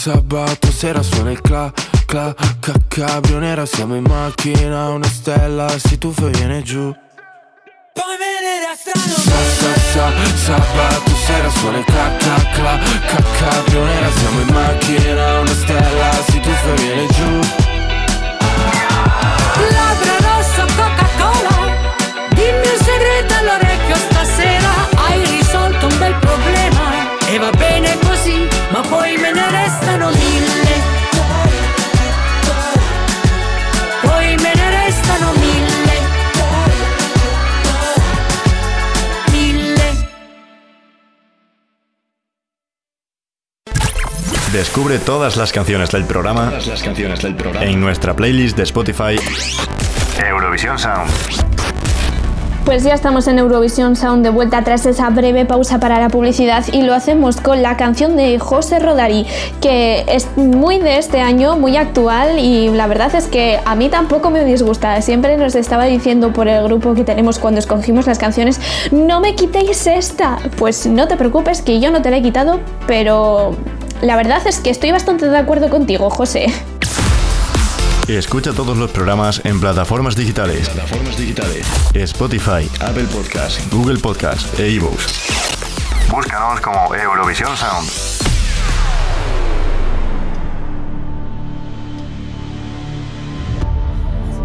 sabato 0.08 0.72
sera 0.72 1.02
suona 1.02 1.32
il 1.32 1.40
cla, 1.42 1.70
cla, 2.06 2.34
ca, 2.60 2.72
cabrio 2.88 3.38
nera 3.38 3.66
Siamo 3.66 3.94
in 3.94 4.04
macchina, 4.04 4.88
una 4.88 5.06
stella, 5.06 5.68
si 5.78 5.98
tuffa 5.98 6.28
e 6.28 6.30
viene 6.30 6.62
giù. 6.62 6.94
Poi 7.92 8.16
ne 8.16 8.56
restano 8.64 9.04
Sa, 9.04 9.38
sa, 9.58 9.72
sa, 9.92 10.10
sabato 10.46 11.14
sera 11.26 11.50
suona 11.50 11.78
il 11.78 11.84
cla, 11.84 12.10
cla, 12.16 12.36
cla, 12.54 12.78
ca, 13.06 13.22
cabrio 13.38 13.84
nera 13.84 14.10
Siamo 14.10 14.40
in 14.40 14.48
macchina, 14.48 15.40
una 15.40 15.54
stella, 15.54 16.10
si 16.26 16.40
tuffa 16.40 16.68
e 16.68 16.74
viene 16.76 17.06
giù. 17.08 17.40
Labbra 19.76 20.16
rossa 20.24 20.64
Coca-Cola 20.74 21.56
Dimmi 22.30 22.66
un 22.66 22.82
segreto 22.82 23.34
all'orecchio 23.34 23.96
stasera. 23.96 24.70
Hai 24.94 25.22
risolto 25.36 25.86
un 25.86 25.98
bel 25.98 26.14
problema. 26.14 27.26
E 27.26 27.38
va 27.38 27.50
bene 27.50 27.98
così 27.98 28.07
Ma 28.70 28.80
poi 28.82 29.16
me 29.16 29.32
ne 29.32 29.50
restano 29.50 30.10
mille 30.10 30.82
Poi 34.02 34.36
me 34.36 34.52
ne 34.54 34.70
restano 34.70 35.32
mille 35.32 35.94
Mille 39.32 40.06
Descubre 44.52 44.98
todas 44.98 45.36
las 45.36 45.52
canciones 45.52 45.90
del 45.90 46.04
programa, 46.04 46.50
Todas 46.50 46.66
las 46.66 46.82
canciones 46.82 47.20
del 47.22 47.34
programa. 47.34 47.64
en 47.66 47.80
nuestra 47.80 48.14
playlist 48.14 48.56
de 48.56 48.62
Spotify 48.64 49.18
Eurovisión 50.18 50.78
Sound. 50.78 51.57
Pues 52.68 52.84
ya 52.84 52.92
estamos 52.92 53.26
en 53.28 53.38
Eurovisión 53.38 53.96
Sound 53.96 54.22
de 54.22 54.28
vuelta 54.28 54.62
tras 54.62 54.84
esa 54.84 55.08
breve 55.08 55.46
pausa 55.46 55.80
para 55.80 55.98
la 55.98 56.10
publicidad 56.10 56.66
y 56.70 56.82
lo 56.82 56.92
hacemos 56.92 57.40
con 57.40 57.62
la 57.62 57.78
canción 57.78 58.14
de 58.14 58.38
José 58.38 58.78
Rodari, 58.78 59.24
que 59.62 60.04
es 60.06 60.28
muy 60.36 60.78
de 60.78 60.98
este 60.98 61.22
año, 61.22 61.56
muy 61.56 61.78
actual 61.78 62.38
y 62.38 62.68
la 62.68 62.86
verdad 62.86 63.14
es 63.14 63.26
que 63.26 63.58
a 63.64 63.74
mí 63.74 63.88
tampoco 63.88 64.28
me 64.28 64.44
disgusta. 64.44 65.00
Siempre 65.00 65.38
nos 65.38 65.54
estaba 65.54 65.86
diciendo 65.86 66.34
por 66.34 66.46
el 66.46 66.62
grupo 66.62 66.92
que 66.92 67.04
tenemos 67.04 67.38
cuando 67.38 67.58
escogimos 67.58 68.06
las 68.06 68.18
canciones, 68.18 68.60
no 68.92 69.20
me 69.20 69.34
quitéis 69.34 69.86
esta. 69.86 70.36
Pues 70.58 70.86
no 70.86 71.08
te 71.08 71.16
preocupes 71.16 71.62
que 71.62 71.80
yo 71.80 71.90
no 71.90 72.02
te 72.02 72.10
la 72.10 72.18
he 72.18 72.22
quitado, 72.22 72.60
pero 72.86 73.56
la 74.02 74.14
verdad 74.14 74.46
es 74.46 74.60
que 74.60 74.68
estoy 74.68 74.92
bastante 74.92 75.26
de 75.26 75.38
acuerdo 75.38 75.70
contigo, 75.70 76.10
José. 76.10 76.48
Escucha 78.08 78.54
todos 78.54 78.76
los 78.78 78.90
programas 78.90 79.42
en 79.44 79.60
plataformas 79.60 80.16
digitales. 80.16 80.70
Plataformas 80.70 81.18
digitales. 81.18 81.66
Spotify, 81.94 82.66
Apple 82.80 83.04
Podcast. 83.04 83.60
Google 83.70 83.98
Podcast 83.98 84.58
e 84.58 84.70
iVoox. 84.70 86.10
Búscanos 86.10 86.58
como 86.60 86.94
Eurovisión 86.94 87.54
Sound. 87.54 88.17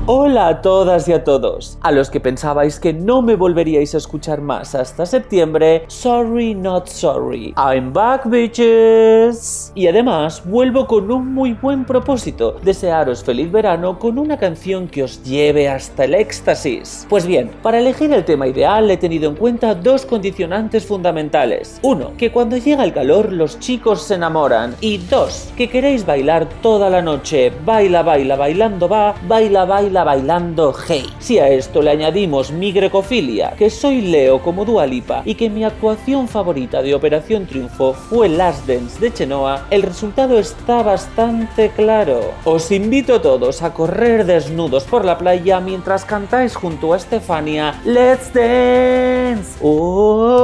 Hola 0.05 0.49
a 0.49 0.61
todas 0.61 1.07
y 1.07 1.13
a 1.13 1.23
todos. 1.23 1.77
A 1.81 1.93
los 1.93 2.09
que 2.09 2.19
pensabais 2.19 2.77
que 2.77 2.91
no 2.91 3.21
me 3.21 3.37
volveríais 3.37 3.95
a 3.95 3.99
escuchar 3.99 4.41
más 4.41 4.75
hasta 4.75 5.05
septiembre, 5.05 5.85
sorry 5.87 6.53
not 6.53 6.89
sorry. 6.89 7.53
I'm 7.55 7.93
back 7.93 8.25
bitches. 8.25 9.71
Y 9.75 9.87
además 9.87 10.43
vuelvo 10.43 10.87
con 10.87 11.09
un 11.09 11.33
muy 11.33 11.53
buen 11.53 11.85
propósito, 11.85 12.57
desearos 12.63 13.23
feliz 13.23 13.49
verano 13.49 13.97
con 13.97 14.19
una 14.19 14.37
canción 14.37 14.89
que 14.89 15.03
os 15.03 15.23
lleve 15.23 15.69
hasta 15.69 16.03
el 16.03 16.15
éxtasis. 16.15 17.07
Pues 17.07 17.25
bien, 17.25 17.51
para 17.61 17.79
elegir 17.79 18.11
el 18.11 18.25
tema 18.25 18.47
ideal 18.47 18.91
he 18.91 18.97
tenido 18.97 19.29
en 19.29 19.37
cuenta 19.37 19.73
dos 19.73 20.05
condicionantes 20.05 20.85
fundamentales. 20.85 21.79
Uno, 21.81 22.11
que 22.17 22.29
cuando 22.29 22.57
llega 22.57 22.83
el 22.83 22.91
calor 22.91 23.31
los 23.31 23.57
chicos 23.57 24.01
se 24.01 24.15
enamoran. 24.15 24.75
Y 24.81 24.97
dos, 24.97 25.53
que 25.55 25.69
queréis 25.69 26.05
bailar 26.05 26.49
toda 26.61 26.89
la 26.89 27.01
noche. 27.01 27.53
Baila, 27.63 28.03
baila, 28.03 28.35
bailando 28.35 28.89
va, 28.89 29.15
baila, 29.29 29.63
baila, 29.63 29.92
bailando 30.01 30.73
hey. 30.87 31.05
Si 31.19 31.37
a 31.37 31.49
esto 31.49 31.83
le 31.83 31.91
añadimos 31.91 32.51
mi 32.51 32.71
grecofilia, 32.71 33.51
que 33.51 33.69
soy 33.69 34.01
Leo 34.01 34.41
como 34.41 34.65
Dualipa 34.65 35.21
y 35.25 35.35
que 35.35 35.51
mi 35.51 35.63
actuación 35.63 36.27
favorita 36.27 36.81
de 36.81 36.95
Operación 36.95 37.45
Triunfo 37.45 37.93
fue 37.93 38.29
Last 38.29 38.65
Dance 38.65 38.99
de 38.99 39.13
Chenoa, 39.13 39.67
el 39.69 39.83
resultado 39.83 40.39
está 40.39 40.81
bastante 40.81 41.69
claro. 41.69 42.31
Os 42.45 42.71
invito 42.71 43.13
a 43.15 43.21
todos 43.21 43.61
a 43.61 43.73
correr 43.73 44.25
desnudos 44.25 44.85
por 44.85 45.05
la 45.05 45.19
playa 45.19 45.59
mientras 45.59 46.05
cantáis 46.05 46.55
junto 46.55 46.93
a 46.93 46.97
Estefania 46.97 47.79
Let's 47.85 48.33
Dance. 48.33 49.59
Oh, 49.61 50.43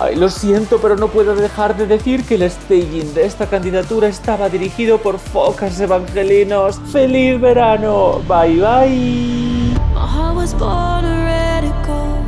Ay, 0.00 0.16
lo 0.16 0.28
siento, 0.28 0.78
pero 0.82 0.96
no 0.96 1.08
puedo 1.08 1.34
dejar 1.34 1.76
de 1.76 1.86
decir 1.86 2.24
que 2.24 2.34
el 2.34 2.50
staging 2.50 3.14
de 3.14 3.26
esta 3.26 3.46
candidatura 3.46 4.08
estaba 4.08 4.48
dirigido 4.48 4.98
por 4.98 5.18
focas 5.18 5.78
evangelinos. 6.14 6.80
¡Feliz 6.92 7.40
verano! 7.40 8.20
Bye 8.28 8.60
bye. 8.60 9.34
Was 10.34 10.52
born 10.52 11.04
a 11.06 11.24
radical, 11.24 12.18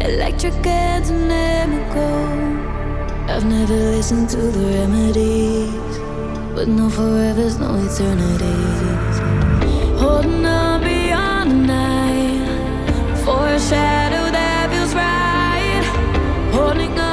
electric 0.00 0.66
and 0.66 1.04
dynamical. 1.06 2.26
I've 3.30 3.46
never 3.46 3.74
listened 3.96 4.28
to 4.30 4.36
the 4.36 4.64
remedies, 4.78 5.98
but 6.54 6.68
no 6.68 6.88
forevers, 6.88 7.58
no 7.58 7.76
eternities. 7.86 9.16
Holding 9.98 10.44
on 10.44 10.82
beyond 10.82 11.50
the 11.50 11.60
night 11.66 12.46
for 13.24 13.46
a 13.46 13.58
shadow 13.58 14.30
that 14.30 14.70
feels 14.70 14.94
right. 14.94 15.84
Holding 16.52 16.98
on 16.98 17.03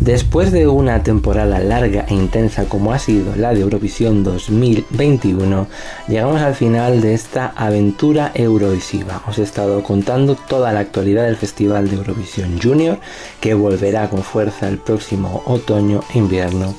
Después 0.00 0.50
de 0.50 0.66
una 0.66 1.04
temporada 1.04 1.60
larga 1.60 2.04
e 2.08 2.14
intensa 2.14 2.64
como 2.64 2.92
ha 2.92 2.98
sido 2.98 3.36
la 3.36 3.54
de 3.54 3.60
Eurovisión 3.60 4.24
2021, 4.24 5.68
llegamos 6.08 6.40
al 6.42 6.56
final 6.56 7.00
de 7.00 7.14
esta 7.14 7.52
aventura 7.54 8.32
eurovisiva. 8.34 9.22
Os 9.28 9.38
he 9.38 9.44
estado 9.44 9.84
contando 9.84 10.34
toda 10.34 10.72
la 10.72 10.80
actualidad 10.80 11.26
del 11.26 11.36
Festival 11.36 11.88
de 11.88 11.96
Eurovisión 11.98 12.60
Junior, 12.60 12.98
que 13.40 13.54
volverá 13.54 14.10
con 14.10 14.24
fuerza 14.24 14.66
el 14.66 14.78
próximo 14.78 15.44
otoño 15.46 16.00
e 16.12 16.18
invierno, 16.18 16.74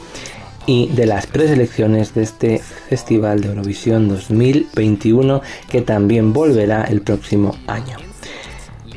y 0.66 0.90
de 0.90 1.06
las 1.06 1.28
preselecciones 1.28 2.14
de 2.14 2.24
este 2.24 2.60
Festival 2.60 3.40
de 3.40 3.48
Eurovisión 3.50 4.10
2021, 4.10 5.42
que 5.70 5.82
también 5.82 6.34
volverá 6.34 6.84
el 6.84 7.00
próximo 7.04 7.56
año. 7.68 8.09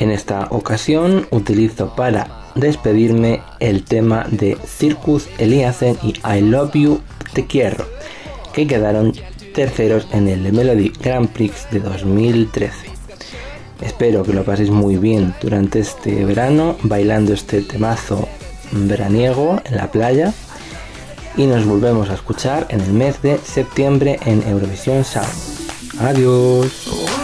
En 0.02 0.10
esta 0.10 0.48
ocasión 0.50 1.28
utilizo 1.30 1.94
para 1.94 2.26
despedirme 2.56 3.40
el 3.60 3.84
tema 3.84 4.26
de 4.28 4.58
Circus 4.66 5.28
Eliasen 5.38 5.96
y 6.02 6.14
I 6.28 6.40
Love 6.40 6.72
You 6.74 7.00
Te 7.34 7.46
Quiero, 7.46 7.86
que 8.52 8.66
quedaron 8.66 9.12
terceros 9.54 10.08
en 10.10 10.26
el 10.26 10.52
Melody 10.52 10.92
Grand 11.00 11.28
Prix 11.28 11.68
de 11.70 11.78
2013. 11.78 12.72
Espero 13.80 14.24
que 14.24 14.32
lo 14.32 14.42
paséis 14.42 14.70
muy 14.70 14.96
bien 14.96 15.34
durante 15.40 15.78
este 15.78 16.24
verano 16.24 16.74
bailando 16.82 17.32
este 17.32 17.60
temazo 17.60 18.28
veraniego 18.72 19.60
en 19.64 19.76
la 19.76 19.92
playa 19.92 20.34
y 21.36 21.46
nos 21.46 21.64
volvemos 21.64 22.10
a 22.10 22.14
escuchar 22.14 22.66
en 22.70 22.80
el 22.80 22.92
mes 22.92 23.22
de 23.22 23.38
septiembre 23.38 24.18
en 24.26 24.42
Eurovisión 24.48 25.04
Sound. 25.04 25.30
Adiós. 26.00 27.21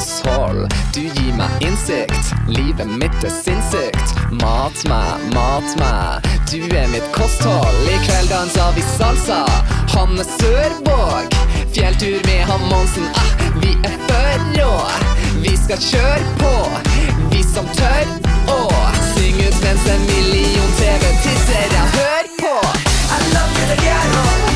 På. 0.00 0.68
Du 0.94 1.00
gir 1.00 1.32
meg 1.36 1.50
innsikt, 1.60 2.32
livet 2.48 2.88
mitt 3.00 3.24
er 3.24 3.32
sinnssykt. 3.32 4.14
Mat 4.40 4.84
meg, 4.88 5.24
mat 5.34 5.76
meg, 5.80 6.28
du 6.50 6.60
er 6.76 6.88
mitt 6.92 7.06
kosthold. 7.12 7.76
I 7.88 7.98
kveld 8.06 8.32
danser 8.32 8.72
vi 8.76 8.84
salsa, 8.96 9.44
Hanne 9.94 10.24
Sørvåg. 10.24 11.36
Fjelltur 11.74 12.20
med 12.26 12.44
han 12.48 12.64
Monsen, 12.70 13.08
ah, 13.14 13.32
vi 13.62 13.76
er 13.84 13.96
for 14.08 14.46
rå. 14.58 14.74
Vi 15.44 15.56
skal 15.56 15.80
kjøre 15.90 16.36
på, 16.40 16.54
vi 17.32 17.42
som 17.46 17.68
tør 17.76 18.14
å 18.52 18.60
synge 19.14 19.48
ut 19.48 19.64
mens 19.64 19.88
en 19.94 20.06
million 20.12 20.78
TV-tissere 20.80 21.88
hører 21.96 22.32
på. 22.40 22.54
I 23.10 23.18
love 23.34 23.58
you, 23.58 23.66
the 23.74 23.82
ghetto. 23.84 24.49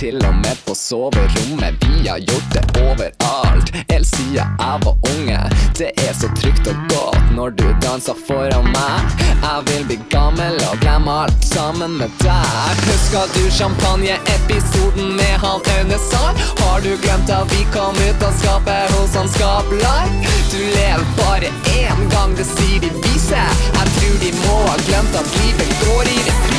Til 0.00 0.16
og 0.24 0.34
med 0.34 0.56
på 0.66 0.74
soverommet. 0.74 1.74
Vi 1.84 2.08
har 2.08 2.18
gjort 2.18 2.52
det 2.54 2.62
overalt. 2.80 3.68
Helt 3.90 4.06
siden 4.08 4.34
jeg 4.34 4.78
var 4.84 4.96
unge. 5.12 5.40
Det 5.78 5.90
er 6.06 6.14
så 6.20 6.28
trygt 6.40 6.68
og 6.72 6.76
godt 6.92 7.26
når 7.36 7.50
du 7.60 7.66
danser 7.84 8.16
foran 8.28 8.70
meg. 8.76 9.12
Jeg 9.44 9.58
vil 9.66 9.84
bli 9.90 9.98
gammel 10.14 10.56
og 10.70 10.80
glemme 10.80 11.16
alt 11.24 11.44
sammen 11.44 11.98
med 12.00 12.16
deg. 12.24 12.80
Husker 12.88 13.28
du 13.34 13.42
champagneepisoden 13.58 15.12
med 15.20 15.34
han 15.44 15.68
Aune 15.76 15.98
Sand? 16.08 16.40
Har 16.62 16.80
du 16.80 16.92
glemt 17.04 17.28
at 17.38 17.52
vi 17.52 17.66
kom 17.76 18.00
ut 18.08 18.24
av 18.28 18.32
skapet 18.40 18.94
hos 18.94 19.18
han 19.20 19.28
Skaplar? 19.34 20.08
Du 20.52 20.60
lever 20.78 21.04
bare 21.20 21.52
én 21.76 22.00
gang, 22.14 22.32
det 22.40 22.48
sier 22.54 22.80
de 22.80 22.94
vise. 23.04 23.44
Jeg 23.76 23.92
tror 23.98 24.16
de 24.24 24.32
må 24.46 24.56
ha 24.64 24.80
glemt 24.88 25.20
at 25.20 25.36
livet 25.36 25.76
går 25.84 26.08
i 26.08 26.16
reprise. 26.24 26.49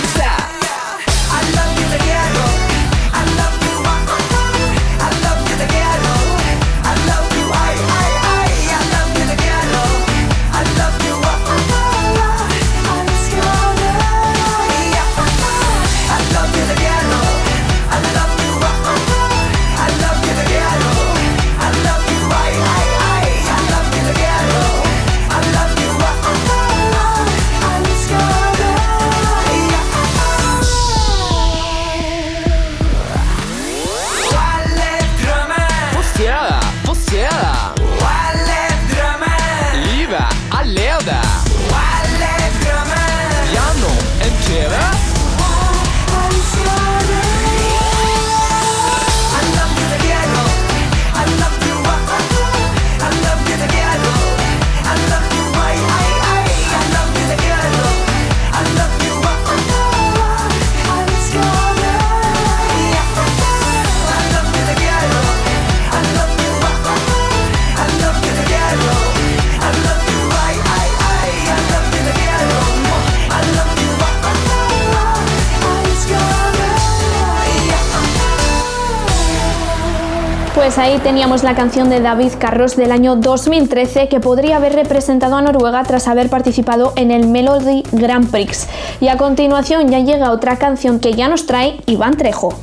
Teníamos 81.12 81.44
la 81.44 81.56
canción 81.56 81.90
de 81.90 82.00
David 82.00 82.32
Carros 82.40 82.78
del 82.78 82.90
año 82.90 83.18
2013 83.18 84.08
que 84.08 84.22
podría 84.22 84.56
haber 84.56 84.72
representado 84.72 85.36
a 85.36 85.42
Noruega 85.42 85.84
tras 85.84 86.08
haber 86.08 86.30
participado 86.30 86.94
en 86.96 87.12
el 87.12 87.28
Melody 87.28 87.84
Grand 87.92 88.32
Prix. 88.32 88.70
Y 89.02 89.10
a 89.10 89.18
continuación 89.18 89.90
ya 89.90 90.00
llega 90.00 90.32
otra 90.32 90.58
canción 90.58 91.02
que 91.02 91.12
ya 91.12 91.28
nos 91.28 91.48
trae 91.48 91.82
Iván 91.86 92.16
Trejo. 92.16 92.58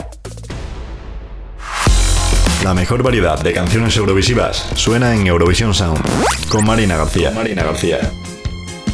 La 2.65 2.73
mejor 2.73 3.03
variedad 3.03 3.39
de 3.39 3.53
canciones 3.53 3.95
eurovisivas 3.99 4.67
suena 4.77 5.15
en 5.15 5.27
Eurovisión 5.27 5.75
Sound 5.75 6.01
con 6.49 6.65
Marina 6.65 6.97
García. 6.97 7.31
Marina 7.33 7.65
García. 7.65 7.99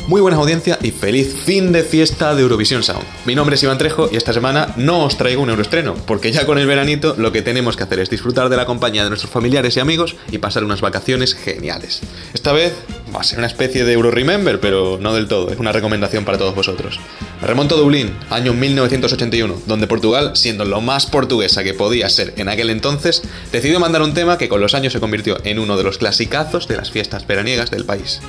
Muy 0.06 0.20
buena 0.20 0.36
audiencia 0.36 0.78
y 0.82 0.90
feliz 0.90 1.34
fin 1.46 1.72
de 1.72 1.82
fiesta 1.82 2.34
de 2.34 2.42
Eurovisión 2.42 2.82
Sound. 2.82 3.06
Mi 3.24 3.34
nombre 3.34 3.56
es 3.56 3.62
Iván 3.62 3.78
Trejo 3.78 4.10
y 4.12 4.16
esta 4.16 4.34
semana 4.34 4.74
no 4.76 5.02
os 5.02 5.16
traigo 5.16 5.40
un 5.42 5.48
euroestreno, 5.48 5.94
porque 5.94 6.30
ya 6.30 6.44
con 6.44 6.58
el 6.58 6.66
veranito 6.66 7.14
lo 7.16 7.32
que 7.32 7.40
tenemos 7.40 7.74
que 7.74 7.84
hacer 7.84 8.00
es 8.00 8.10
disfrutar 8.10 8.50
de 8.50 8.56
la 8.58 8.66
compañía 8.66 9.02
de 9.02 9.08
nuestros 9.08 9.32
familiares 9.32 9.78
y 9.78 9.80
amigos 9.80 10.14
y 10.30 10.36
pasar 10.36 10.62
unas 10.62 10.82
vacaciones 10.82 11.32
geniales. 11.32 12.02
Esta 12.34 12.52
vez 12.52 12.74
va 13.16 13.20
a 13.20 13.24
ser 13.24 13.38
una 13.38 13.46
especie 13.46 13.86
de 13.86 13.94
Euro 13.94 14.10
Remember, 14.10 14.60
pero 14.60 14.98
no 15.00 15.14
del 15.14 15.26
todo, 15.26 15.50
es 15.50 15.58
una 15.58 15.72
recomendación 15.72 16.26
para 16.26 16.36
todos 16.36 16.54
vosotros. 16.54 17.00
Me 17.40 17.46
remonto 17.46 17.74
a 17.74 17.78
Dublín, 17.78 18.14
año 18.28 18.52
1981, 18.52 19.62
donde 19.66 19.86
Portugal, 19.86 20.32
siendo 20.34 20.66
lo 20.66 20.82
más 20.82 21.06
portuguesa 21.06 21.64
que 21.64 21.72
podía 21.72 22.10
ser 22.10 22.34
en 22.36 22.50
aquel 22.50 22.68
entonces, 22.68 23.22
decidió 23.52 23.80
mandar 23.80 24.02
un 24.02 24.12
tema 24.12 24.36
que 24.36 24.50
con 24.50 24.60
los 24.60 24.74
años 24.74 24.92
se 24.92 25.00
convirtió 25.00 25.38
en 25.44 25.58
uno 25.58 25.78
de 25.78 25.84
los 25.84 25.96
clasicazos 25.96 26.68
de 26.68 26.76
las 26.76 26.90
fiestas 26.90 27.26
veraniegas 27.26 27.70
del 27.70 27.86
país. 27.86 28.20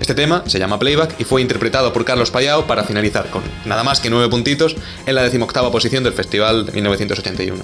Este 0.00 0.14
tema 0.14 0.42
se 0.46 0.58
llama 0.58 0.78
Playback 0.78 1.20
y 1.20 1.24
fue 1.24 1.42
interpretado 1.42 1.92
por 1.92 2.06
Carlos 2.06 2.30
Payao 2.30 2.66
para 2.66 2.84
finalizar 2.84 3.28
con 3.28 3.42
nada 3.66 3.84
más 3.84 4.00
que 4.00 4.08
nueve 4.08 4.30
puntitos 4.30 4.74
en 5.04 5.14
la 5.14 5.22
decimoctava 5.22 5.70
posición 5.70 6.02
del 6.02 6.14
festival 6.14 6.64
de 6.64 6.72
1981. 6.72 7.62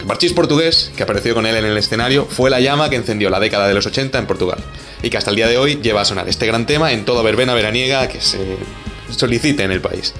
El 0.00 0.06
parchís 0.06 0.34
portugués, 0.34 0.92
que 0.94 1.02
apareció 1.02 1.34
con 1.34 1.46
él 1.46 1.56
en 1.56 1.64
el 1.64 1.78
escenario, 1.78 2.26
fue 2.26 2.50
la 2.50 2.60
llama 2.60 2.90
que 2.90 2.96
encendió 2.96 3.30
la 3.30 3.40
década 3.40 3.66
de 3.66 3.72
los 3.72 3.86
80 3.86 4.18
en 4.18 4.26
Portugal, 4.26 4.58
y 5.02 5.08
que 5.08 5.16
hasta 5.16 5.30
el 5.30 5.36
día 5.36 5.48
de 5.48 5.56
hoy 5.56 5.80
lleva 5.82 6.02
a 6.02 6.04
sonar 6.04 6.28
este 6.28 6.46
gran 6.46 6.66
tema 6.66 6.92
en 6.92 7.06
toda 7.06 7.22
verbena 7.22 7.54
veraniega 7.54 8.06
que 8.06 8.20
se 8.20 8.58
solicite 9.08 9.62
en 9.62 9.72
el 9.72 9.80
país. 9.80 10.12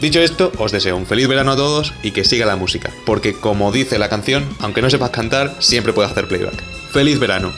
Dicho 0.00 0.18
esto, 0.20 0.50
os 0.56 0.72
deseo 0.72 0.96
un 0.96 1.06
feliz 1.06 1.28
verano 1.28 1.52
a 1.52 1.56
todos 1.56 1.92
y 2.02 2.12
que 2.12 2.24
siga 2.24 2.46
la 2.46 2.56
música, 2.56 2.90
porque 3.04 3.34
como 3.34 3.70
dice 3.70 3.98
la 3.98 4.08
canción, 4.08 4.48
aunque 4.60 4.80
no 4.80 4.88
sepas 4.88 5.10
cantar, 5.10 5.56
siempre 5.60 5.92
puedes 5.92 6.10
hacer 6.10 6.26
playback. 6.26 6.62
¡Feliz 6.90 7.18
verano! 7.18 7.52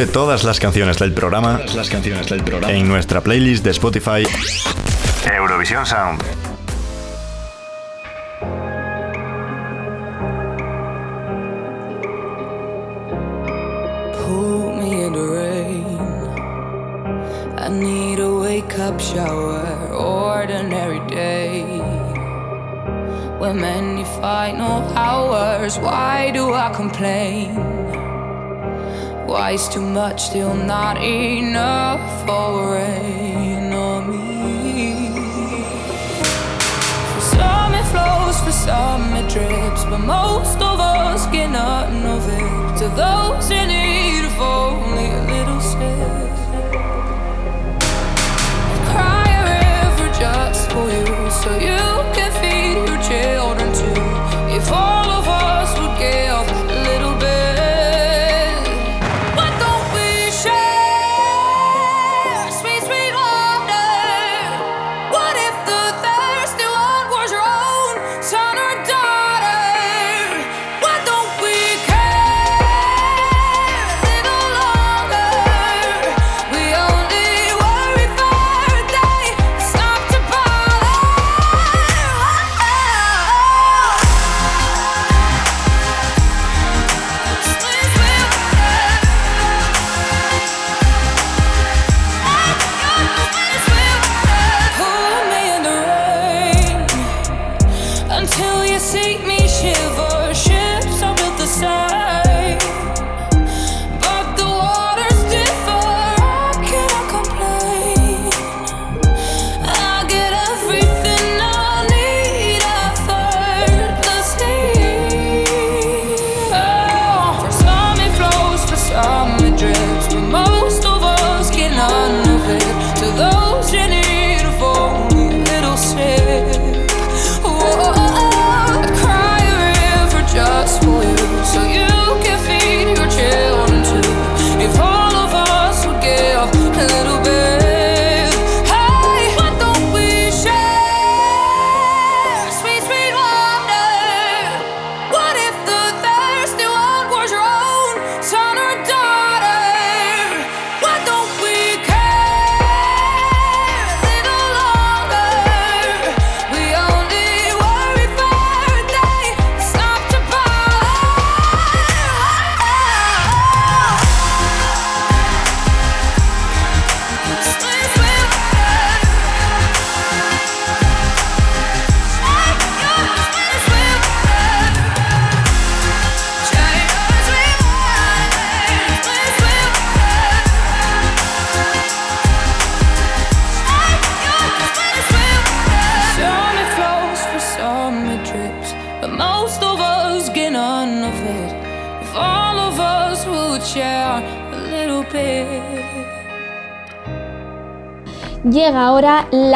Descubre 0.00 0.14
todas 0.14 0.44
las 0.44 0.58
canciones 0.58 0.98
del 0.98 1.12
programa, 1.12 1.58
Todas 1.58 1.74
las 1.74 1.90
canciones 1.90 2.26
del 2.30 2.42
programa. 2.42 2.72
en 2.72 2.88
nuestra 2.88 3.20
playlist 3.20 3.62
de 3.62 3.70
Spotify 3.72 4.24
Eurovisión 5.30 5.84
Sound. 5.84 6.22
Pull 14.24 14.76
me 14.76 15.04
in 15.04 15.12
the 15.12 15.20
rain. 15.20 15.84
I 17.58 17.68
need 17.68 18.20
a 18.20 18.32
wake 18.40 18.78
up 18.78 18.98
shower, 18.98 19.60
ordinary 19.92 21.00
day. 21.08 21.62
When 23.38 23.60
many 23.60 24.04
final 24.22 24.82
hours, 24.96 25.78
why 25.78 26.30
do 26.32 26.54
I 26.54 26.70
complain? 26.74 27.69
Is 29.30 29.68
too 29.68 29.80
much 29.80 30.22
still 30.22 30.54
not 30.54 31.02
enough 31.02 32.24
for 32.24 32.74
rain 32.74 33.72
on 33.72 34.10
me? 34.10 35.08
For 37.14 37.20
some 37.20 37.74
it 37.74 37.84
flows, 37.86 38.40
for 38.42 38.52
some 38.52 39.12
it 39.14 39.28
drips, 39.28 39.84
but 39.84 39.98
most 39.98 40.58
of 40.58 40.78
us 40.78 41.26
get 41.32 41.50
nothing 41.50 42.04
of 42.06 42.28
it. 42.28 42.78
To 42.78 42.88
those 42.94 43.50
in 43.50 43.68
need 43.68 44.24
of 44.26 44.40
only 44.40 45.06
a 45.10 45.22
little 45.34 45.60
sip, 45.60 46.30
cry 48.90 49.26
a 49.38 49.42
river 49.50 50.10
just 50.14 50.70
for 50.70 50.86
you, 50.88 51.30
so 51.30 51.50
you 51.58 52.09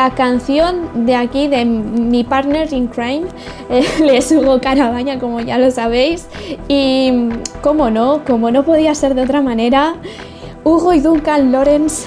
la 0.05 0.14
canción 0.14 1.07
de 1.07 1.16
aquí 1.16 1.48
de 1.48 1.64
mi 1.64 2.24
partner 2.24 2.70
in 2.74 2.88
crime, 2.88 3.24
eh, 3.70 3.84
les 4.05 4.30
Hugo 4.30 4.61
Carabaña, 4.61 5.18
como 5.18 5.40
ya 5.40 5.57
lo 5.57 5.70
sabéis. 5.70 6.26
Y 6.68 7.30
como 7.62 7.88
no, 7.90 8.22
como 8.26 8.50
no 8.50 8.64
podía 8.64 8.94
ser 8.94 9.14
de 9.14 9.22
otra 9.22 9.40
manera, 9.40 9.94
Hugo 10.62 10.92
y 10.92 11.00
Duncan 11.00 11.52
Lawrence 11.52 12.07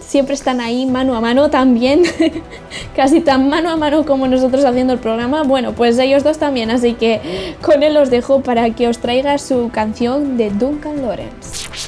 siempre 0.00 0.34
están 0.34 0.60
ahí 0.60 0.86
mano 0.86 1.14
a 1.14 1.20
mano 1.20 1.48
también, 1.48 2.02
casi 2.96 3.20
tan 3.20 3.48
mano 3.48 3.70
a 3.70 3.76
mano 3.76 4.04
como 4.04 4.26
nosotros 4.26 4.64
haciendo 4.64 4.94
el 4.94 4.98
programa. 4.98 5.44
Bueno, 5.44 5.74
pues 5.74 5.96
ellos 6.00 6.24
dos 6.24 6.38
también, 6.38 6.72
así 6.72 6.94
que 6.94 7.20
con 7.62 7.84
él 7.84 7.96
os 7.98 8.10
dejo 8.10 8.40
para 8.40 8.70
que 8.70 8.88
os 8.88 8.98
traiga 8.98 9.38
su 9.38 9.70
canción 9.72 10.36
de 10.36 10.50
Duncan 10.50 11.02
Lawrence. 11.02 11.87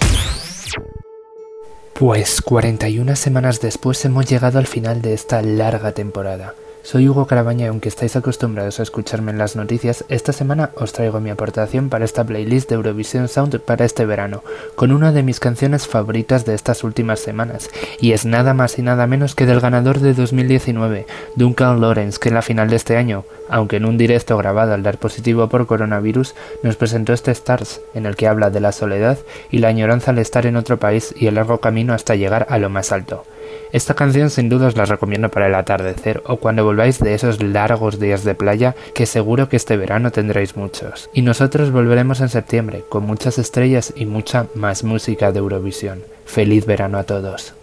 Pues 2.00 2.40
41 2.40 3.14
semanas 3.14 3.60
después 3.60 4.02
hemos 4.06 4.24
llegado 4.24 4.58
al 4.58 4.66
final 4.66 5.02
de 5.02 5.12
esta 5.12 5.42
larga 5.42 5.92
temporada. 5.92 6.54
Soy 6.82 7.08
Hugo 7.08 7.26
Carabaña 7.26 7.66
y 7.66 7.68
aunque 7.68 7.90
estáis 7.90 8.16
acostumbrados 8.16 8.80
a 8.80 8.82
escucharme 8.82 9.30
en 9.30 9.38
las 9.38 9.54
noticias, 9.54 10.04
esta 10.08 10.32
semana 10.32 10.70
os 10.76 10.92
traigo 10.92 11.20
mi 11.20 11.28
aportación 11.28 11.90
para 11.90 12.06
esta 12.06 12.24
playlist 12.24 12.70
de 12.70 12.76
Eurovision 12.76 13.28
Sound 13.28 13.60
para 13.60 13.84
este 13.84 14.06
verano, 14.06 14.42
con 14.76 14.90
una 14.90 15.12
de 15.12 15.22
mis 15.22 15.40
canciones 15.40 15.86
favoritas 15.86 16.46
de 16.46 16.54
estas 16.54 16.82
últimas 16.82 17.20
semanas, 17.20 17.68
y 18.00 18.12
es 18.12 18.24
nada 18.24 18.54
más 18.54 18.78
y 18.78 18.82
nada 18.82 19.06
menos 19.06 19.34
que 19.34 19.46
del 19.46 19.60
ganador 19.60 20.00
de 20.00 20.14
2019, 20.14 21.06
Duncan 21.36 21.80
Lawrence, 21.82 22.18
que 22.18 22.30
en 22.30 22.34
la 22.34 22.42
final 22.42 22.70
de 22.70 22.76
este 22.76 22.96
año, 22.96 23.24
aunque 23.50 23.76
en 23.76 23.84
un 23.84 23.98
directo 23.98 24.36
grabado 24.38 24.72
al 24.72 24.82
dar 24.82 24.98
positivo 24.98 25.48
por 25.48 25.66
coronavirus, 25.66 26.34
nos 26.62 26.76
presentó 26.76 27.12
este 27.12 27.30
Stars, 27.30 27.82
en 27.94 28.06
el 28.06 28.16
que 28.16 28.26
habla 28.26 28.50
de 28.50 28.60
la 28.60 28.72
soledad 28.72 29.18
y 29.50 29.58
la 29.58 29.68
añoranza 29.68 30.12
al 30.12 30.18
estar 30.18 30.46
en 30.46 30.56
otro 30.56 30.78
país 30.78 31.14
y 31.14 31.26
el 31.26 31.34
largo 31.34 31.60
camino 31.60 31.92
hasta 31.92 32.16
llegar 32.16 32.46
a 32.48 32.58
lo 32.58 32.70
más 32.70 32.90
alto. 32.90 33.24
Esta 33.72 33.94
canción 33.94 34.30
sin 34.30 34.48
duda 34.48 34.66
os 34.66 34.76
la 34.76 34.84
recomiendo 34.84 35.30
para 35.30 35.46
el 35.46 35.54
atardecer 35.54 36.22
o 36.26 36.38
cuando 36.38 36.64
volváis 36.64 36.98
de 36.98 37.14
esos 37.14 37.42
largos 37.42 38.00
días 38.00 38.24
de 38.24 38.34
playa 38.34 38.74
que 38.94 39.06
seguro 39.06 39.48
que 39.48 39.56
este 39.56 39.76
verano 39.76 40.10
tendréis 40.10 40.56
muchos. 40.56 41.08
Y 41.14 41.22
nosotros 41.22 41.70
volveremos 41.70 42.20
en 42.20 42.28
septiembre 42.28 42.84
con 42.88 43.04
muchas 43.04 43.38
estrellas 43.38 43.92
y 43.94 44.06
mucha 44.06 44.46
más 44.54 44.82
música 44.82 45.30
de 45.30 45.38
Eurovisión. 45.38 46.02
Feliz 46.24 46.66
verano 46.66 46.98
a 46.98 47.04
todos. 47.04 47.54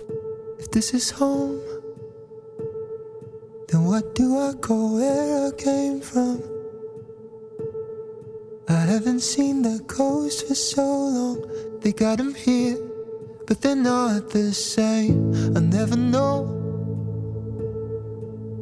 But 13.47 13.61
they're 13.61 13.75
not 13.75 14.29
the 14.31 14.53
same. 14.53 15.33
I 15.55 15.61
never 15.61 15.95
know. 15.95 16.43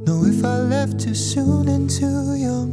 Know 0.05 0.23
if 0.25 0.45
I 0.45 0.57
left 0.59 0.99
too 0.99 1.15
soon 1.15 1.67
and 1.67 1.89
too 1.89 2.36
young. 2.36 2.71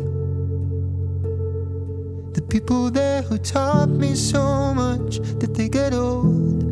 The 2.35 2.43
people 2.43 2.91
there 2.91 3.23
who 3.23 3.39
taught 3.39 3.89
me 3.89 4.15
so 4.15 4.75
much, 4.75 5.21
did 5.39 5.55
they 5.55 5.71
get 5.71 5.95
old? 5.95 6.63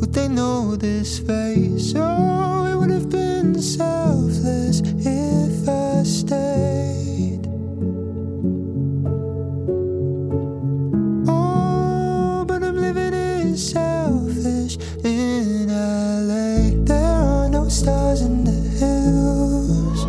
Would 0.00 0.12
they 0.12 0.28
know 0.28 0.76
this 0.76 1.18
face? 1.18 1.92
Oh, 1.96 2.66
it 2.70 2.76
would 2.76 2.90
have 2.90 3.10
been 3.10 3.60
selfless 3.60 4.80
if 4.80 5.68
I 5.68 6.04
stayed. 6.04 7.33
Stars 17.84 18.22
in 18.22 18.44
the 18.44 18.58
hills, 18.80 20.00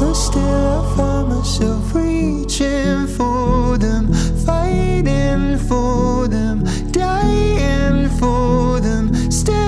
but 0.00 0.14
still 0.14 0.66
I 0.78 0.96
find 0.96 1.28
myself 1.28 1.94
reaching 1.94 3.06
for 3.06 3.76
them, 3.76 4.10
fighting 4.46 5.58
for 5.68 6.26
them, 6.26 6.64
dying 6.90 8.08
for 8.18 8.80
them. 8.80 9.12
Still, 9.30 9.58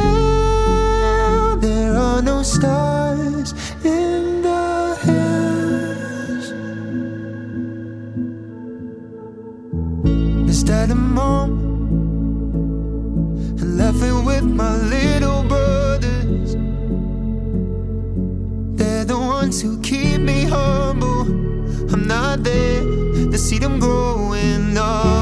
there 1.61 1.95
are 1.99 2.23
no 2.23 2.43
stars 2.43 3.53
in 3.85 4.41
the 4.41 4.97
hills. 5.05 6.47
Is 10.49 10.65
that 10.65 10.91
a 10.91 10.95
mom? 10.95 11.51
Laughing 13.79 14.25
with 14.25 14.45
my 14.45 14.77
little 14.77 15.12
ones 19.43 19.61
who 19.61 19.77
keep 19.81 20.21
me 20.21 20.45
humble. 20.45 21.23
I'm 21.93 22.07
not 22.07 22.45
there 22.45 22.83
to 23.33 23.37
see 23.37 23.59
them 23.59 23.81
growing 23.81 24.77
up. 24.79 25.22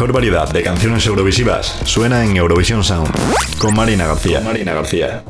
Mejor 0.00 0.14
variedad 0.14 0.48
de 0.48 0.62
canciones 0.62 1.04
eurovisivas 1.04 1.76
suena 1.84 2.24
en 2.24 2.34
Eurovisión 2.34 2.82
Sound 2.82 3.10
con 3.58 3.74
Marina 3.74 4.06
García. 4.06 4.40
Marina 4.40 4.72
García. 4.72 5.24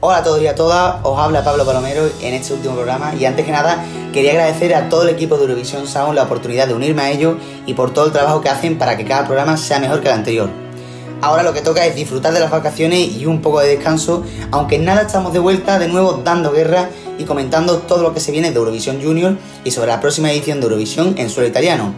Hola 0.00 0.18
a 0.18 0.22
todos 0.22 0.42
y 0.42 0.46
a 0.46 0.54
todas, 0.54 0.96
os 1.04 1.18
habla 1.18 1.42
Pablo 1.42 1.64
Palomero 1.64 2.02
en 2.20 2.34
este 2.34 2.52
último 2.52 2.74
programa 2.74 3.14
y 3.14 3.24
antes 3.24 3.46
que 3.46 3.50
nada 3.50 3.82
quería 4.12 4.32
agradecer 4.32 4.74
a 4.74 4.90
todo 4.90 5.04
el 5.04 5.08
equipo 5.08 5.38
de 5.38 5.44
Eurovisión 5.44 5.86
Sound 5.86 6.16
la 6.16 6.24
oportunidad 6.24 6.68
de 6.68 6.74
unirme 6.74 7.00
a 7.00 7.12
ellos 7.12 7.36
y 7.64 7.72
por 7.72 7.94
todo 7.94 8.04
el 8.04 8.12
trabajo 8.12 8.42
que 8.42 8.50
hacen 8.50 8.76
para 8.76 8.98
que 8.98 9.06
cada 9.06 9.24
programa 9.24 9.56
sea 9.56 9.78
mejor 9.78 10.02
que 10.02 10.08
el 10.08 10.14
anterior. 10.14 10.50
Ahora 11.22 11.42
lo 11.42 11.54
que 11.54 11.62
toca 11.62 11.86
es 11.86 11.94
disfrutar 11.94 12.34
de 12.34 12.40
las 12.40 12.50
vacaciones 12.50 13.10
y 13.10 13.24
un 13.24 13.40
poco 13.40 13.60
de 13.60 13.68
descanso, 13.68 14.22
aunque 14.50 14.76
en 14.76 14.84
nada 14.84 15.00
estamos 15.00 15.32
de 15.32 15.38
vuelta 15.38 15.78
de 15.78 15.88
nuevo 15.88 16.20
dando 16.22 16.52
guerra 16.52 16.90
y 17.16 17.24
comentando 17.24 17.78
todo 17.78 18.02
lo 18.02 18.12
que 18.12 18.20
se 18.20 18.32
viene 18.32 18.50
de 18.50 18.58
Eurovisión 18.58 19.02
Junior 19.02 19.38
y 19.64 19.70
sobre 19.70 19.88
la 19.88 20.02
próxima 20.02 20.30
edición 20.30 20.60
de 20.60 20.66
Eurovisión 20.66 21.14
en 21.16 21.30
suelo 21.30 21.48
italiano. 21.48 21.94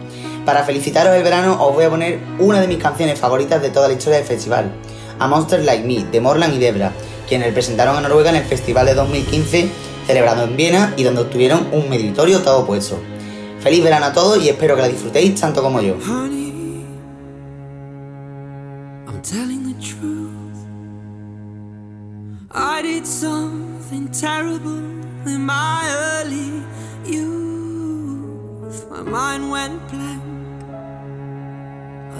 Para 0.47 0.63
felicitaros 0.63 1.13
el 1.13 1.23
verano 1.23 1.61
os 1.61 1.75
voy 1.75 1.83
a 1.83 1.89
poner 1.89 2.21
una 2.39 2.61
de 2.61 2.69
mis 2.69 2.77
canciones 2.77 3.19
favoritas 3.19 3.61
de 3.61 3.69
toda 3.69 3.89
la 3.89 3.95
historia 3.95 4.19
del 4.19 4.25
festival, 4.25 4.71
A 5.19 5.27
Monster 5.27 5.61
Like 5.61 5.85
Me, 5.85 6.05
de 6.09 6.21
Morland 6.21 6.53
y 6.53 6.57
Debra, 6.57 6.93
quienes 7.27 7.47
representaron 7.47 7.97
a 7.97 7.99
Noruega 7.99 8.29
en 8.29 8.37
el 8.37 8.45
festival 8.45 8.85
de 8.85 8.93
2015 8.93 9.69
celebrado 10.05 10.45
en 10.45 10.55
Viena 10.55 10.93
y 10.95 11.03
donde 11.03 11.19
obtuvieron 11.19 11.67
un 11.73 11.89
meritorio 11.89 12.39
todo 12.43 12.65
puesto. 12.65 12.97
Feliz 13.59 13.83
verano 13.83 14.05
a 14.05 14.13
todos 14.13 14.41
y 14.41 14.47
espero 14.47 14.77
que 14.77 14.83
la 14.83 14.87
disfrutéis 14.87 15.37
tanto 15.37 15.61
como 15.61 15.81
yo. 15.81 15.97
My 28.97 29.03
mind 29.03 29.51
went 29.51 29.86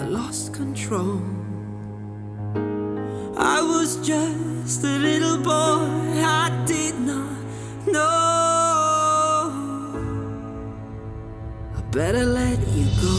lost 0.08 0.54
control. 0.54 1.20
I 3.36 3.60
was 3.60 3.96
just 4.06 4.82
a 4.82 4.98
little 4.98 5.38
boy, 5.38 6.22
I 6.24 6.64
did 6.66 6.98
not 6.98 7.36
know. 7.86 9.52
I 11.76 11.80
better 11.90 12.24
let 12.24 12.58
you 12.68 12.86
go 13.02 13.16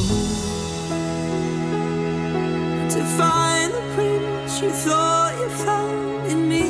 to 2.90 3.04
find 3.20 3.72
the 3.72 3.84
prince 3.94 4.62
you 4.62 4.72
thought 4.72 5.34
you 5.40 5.50
found 5.50 6.32
in 6.32 6.50
me. 6.50 6.68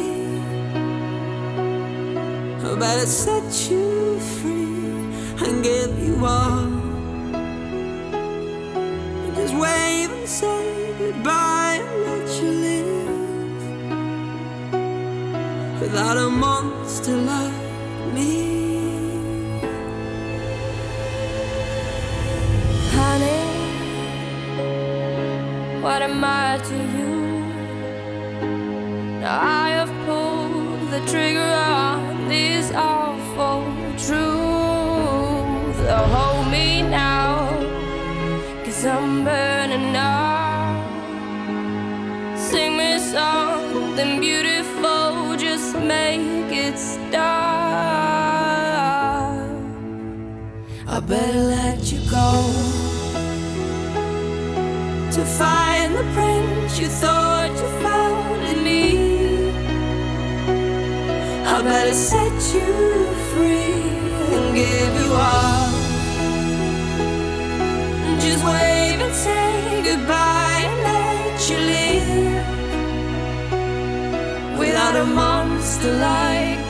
I 2.67 2.75
better 2.75 3.05
set 3.05 3.71
you 3.71 4.19
free 4.19 5.47
and 5.47 5.63
give 5.63 5.97
you 5.97 6.25
all. 6.25 6.79
Just 9.39 9.55
wave 9.55 10.08
say 10.29 10.93
goodbye 10.99 11.81
and 11.81 12.03
let 12.05 12.27
you 12.39 12.51
live 12.67 13.61
without 15.81 16.17
a 16.17 16.29
monster 16.29 17.15
like 17.15 17.51
me. 18.13 18.31
Honey, 22.93 23.43
what 25.81 26.03
am 26.03 26.23
I 26.23 26.59
to 26.69 26.77
you? 26.95 27.15
Now 29.21 29.39
I 29.41 29.69
have 29.79 29.93
pulled 30.05 30.91
the 30.91 31.01
trigger 31.11 31.51
on 31.75 32.27
this 32.29 32.71
awful 32.75 33.63
truth. 34.05 35.79
Oh, 35.91 36.05
hold 36.13 36.51
me 36.51 36.83
now, 36.83 37.49
cause 38.63 38.85
I'm 38.85 39.23
burning 39.25 39.48
Sing 42.49 42.77
me 42.77 42.97
something 42.97 44.19
beautiful, 44.19 45.35
just 45.37 45.75
make 45.75 46.51
it 46.51 46.79
stop. 46.79 47.19
I 50.87 50.99
better 50.99 51.43
let 51.57 51.91
you 51.91 51.99
go 52.09 52.31
to 55.15 55.21
find 55.39 55.93
the 55.93 56.03
prince 56.15 56.79
you 56.79 56.87
thought 56.87 57.51
you 57.61 57.67
found 57.85 58.41
in 58.51 58.63
me. 58.63 58.83
I 61.45 61.61
better 61.61 61.93
set 61.93 62.35
you 62.55 62.71
free 63.31 63.83
and 64.33 64.55
give 64.55 64.93
you 65.01 65.09
all. 65.13 65.69
Just 68.19 68.43
wave 68.43 68.99
and 69.05 69.15
say 69.15 69.83
goodbye 69.83 70.61
and 70.69 70.79
let 70.83 71.49
you 71.49 71.57
live 71.57 71.98
without 74.79 74.95
a 74.95 75.03
monster 75.03 75.91
like 75.97 76.68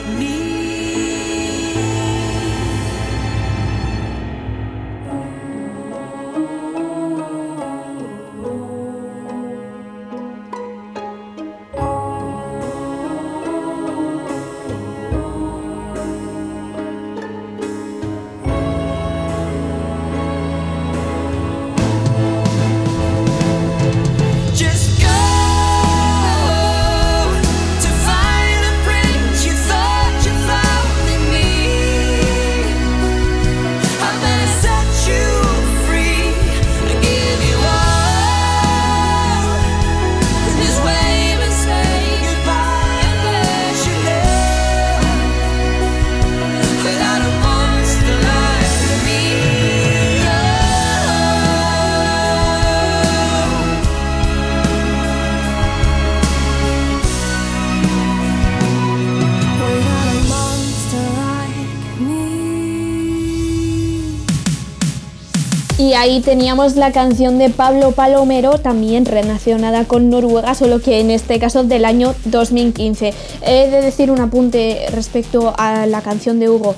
ahí 66.10 66.20
teníamos 66.20 66.74
la 66.74 66.90
canción 66.90 67.38
de 67.38 67.50
Pablo 67.50 67.92
Palomero, 67.92 68.58
también 68.58 69.04
relacionada 69.04 69.84
con 69.84 70.10
Noruega, 70.10 70.56
solo 70.56 70.80
que 70.80 70.98
en 70.98 71.08
este 71.08 71.38
caso 71.38 71.62
del 71.62 71.84
año 71.84 72.16
2015. 72.24 73.14
He 73.46 73.70
de 73.70 73.80
decir 73.80 74.10
un 74.10 74.20
apunte 74.20 74.86
respecto 74.92 75.54
a 75.56 75.86
la 75.86 76.02
canción 76.02 76.40
de 76.40 76.50
Hugo. 76.50 76.74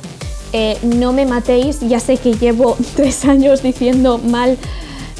Eh, 0.52 0.76
no 0.82 1.14
me 1.14 1.24
matéis, 1.24 1.80
ya 1.80 1.98
sé 1.98 2.18
que 2.18 2.34
llevo 2.34 2.76
tres 2.96 3.24
años 3.24 3.62
diciendo 3.62 4.18
mal 4.18 4.58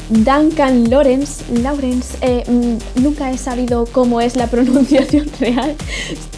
Duncan 0.09 0.91
Lawrence, 0.91 1.43
Lawrence 1.51 2.15
eh, 2.21 2.43
mm, 2.47 3.01
nunca 3.01 3.31
he 3.31 3.37
sabido 3.39 3.87
cómo 3.91 4.21
es 4.21 4.35
la 4.35 4.45
pronunciación 4.51 5.27
real. 5.39 5.75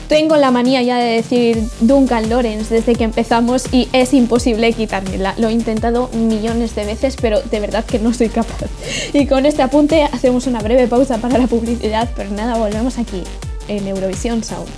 Tengo 0.08 0.36
la 0.38 0.52
manía 0.52 0.84
ya 0.84 0.98
de 0.98 1.16
decir 1.16 1.64
Duncan 1.80 2.30
Lawrence 2.30 2.74
desde 2.74 2.96
que 2.96 3.04
empezamos 3.04 3.66
y 3.74 3.90
es 3.92 4.14
imposible 4.14 4.72
quitármela. 4.74 5.34
Lo 5.38 5.50
he 5.50 5.54
intentado 5.54 6.10
millones 6.14 6.76
de 6.76 6.86
veces, 6.86 7.16
pero 7.20 7.42
de 7.42 7.60
verdad 7.60 7.84
que 7.86 7.98
no 7.98 8.14
soy 8.14 8.30
capaz. 8.30 8.70
Y 9.14 9.26
con 9.26 9.46
este 9.46 9.64
apunte 9.64 10.04
hacemos 10.04 10.46
una 10.46 10.60
breve 10.60 10.88
pausa 10.88 11.18
para 11.18 11.38
la 11.40 11.48
publicidad, 11.48 12.10
pero 12.16 12.30
nada, 12.30 12.58
volvemos 12.58 13.00
aquí 13.00 13.24
en 13.68 13.88
Eurovisión 13.88 14.44
Sound. 14.44 14.70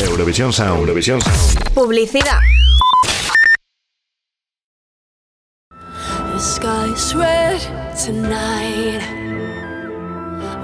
Eurovisión 0.00 0.52
Sound. 0.52 0.80
Eurovisión 0.80 1.20
Sound. 1.20 1.74
Publicidad. 1.74 2.38
The 6.32 6.38
sky's 6.38 7.14
red 7.14 7.60
tonight. 7.96 9.19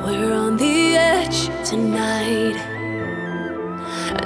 We're 0.07 0.35
on 0.35 0.57
the 0.57 0.95
edge 0.95 1.51
tonight. 1.69 2.55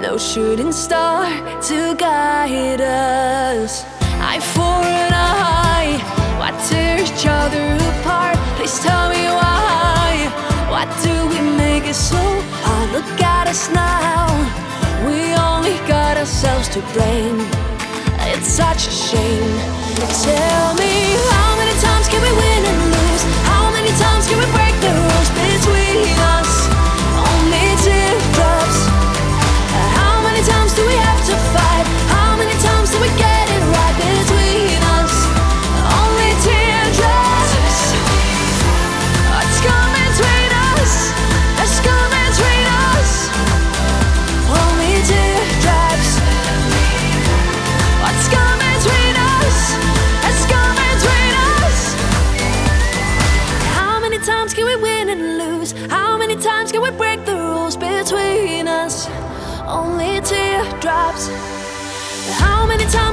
No 0.03 0.19
shooting 0.19 0.73
star 0.73 1.25
to 1.69 1.95
guide 1.97 2.83
us. 2.83 3.87
I 4.21 4.41
for 4.41 4.85
and 4.85 5.15
I, 5.15 5.97
why 6.39 6.51
tear 6.69 7.01
each 7.01 7.25
other 7.25 7.65
apart? 7.97 8.37
Please 8.57 8.79
tell 8.81 9.09
me 9.09 9.25
why. 9.33 10.29
Why 10.69 10.85
do 11.03 11.15
we 11.33 11.41
make 11.57 11.85
it 11.89 11.97
so 11.97 12.21
hard? 12.61 12.93
Look 12.93 13.19
at 13.23 13.49
us 13.49 13.71
now. 13.73 14.29
We 15.09 15.33
only 15.33 15.79
got 15.89 16.19
ourselves 16.19 16.69
to 16.77 16.81
blame. 16.93 17.41
It's 18.29 18.49
such 18.49 18.87
a 18.87 18.91
shame. 19.09 19.53
Tell 20.29 20.75
me 20.75 21.17
how 21.33 21.57
many 21.57 21.73
times 21.81 22.07
can 22.13 22.21
we 22.21 22.33
win 22.37 22.63
and 22.69 22.81
lose? 22.93 23.23
How 23.49 23.71
many 23.73 23.89
times 23.97 24.29
can 24.29 24.37
we 24.45 24.47
break 24.53 24.70
Baby, 25.93 26.50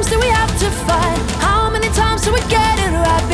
do 0.10 0.20
we 0.20 0.28
have 0.28 0.52
to 0.60 0.70
fight? 0.88 1.20
How 1.42 1.70
many 1.70 1.90
times 1.90 2.22
do 2.24 2.32
we 2.32 2.40
get 2.48 2.80
it 2.80 2.92
right 2.92 3.27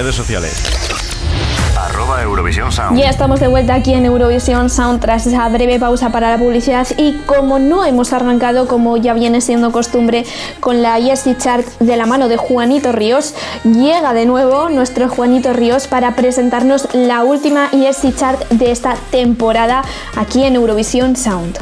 redes 0.00 0.14
sociales. 0.14 0.62
Arroba 1.76 2.22
Eurovisión 2.22 2.72
Sound. 2.72 2.98
Ya 2.98 3.10
estamos 3.10 3.38
de 3.38 3.48
vuelta 3.48 3.74
aquí 3.74 3.92
en 3.92 4.06
Eurovisión 4.06 4.70
Sound 4.70 4.98
tras 4.98 5.26
esa 5.26 5.46
breve 5.50 5.78
pausa 5.78 6.10
para 6.10 6.30
la 6.30 6.38
publicidad 6.38 6.88
y 6.96 7.18
como 7.26 7.58
no 7.58 7.84
hemos 7.84 8.14
arrancado 8.14 8.66
como 8.66 8.96
ya 8.96 9.12
viene 9.12 9.42
siendo 9.42 9.72
costumbre 9.72 10.24
con 10.60 10.80
la 10.80 10.98
ESC 10.98 11.36
Chart 11.36 11.66
de 11.80 11.96
la 11.98 12.06
mano 12.06 12.28
de 12.28 12.38
Juanito 12.38 12.92
Ríos, 12.92 13.34
llega 13.64 14.14
de 14.14 14.24
nuevo 14.24 14.70
nuestro 14.70 15.06
Juanito 15.10 15.52
Ríos 15.52 15.86
para 15.86 16.16
presentarnos 16.16 16.88
la 16.94 17.22
última 17.22 17.68
ESC 17.70 18.16
Chart 18.16 18.40
de 18.48 18.70
esta 18.70 18.96
temporada 19.10 19.82
aquí 20.16 20.44
en 20.44 20.54
Eurovisión 20.54 21.14
Sound. 21.14 21.58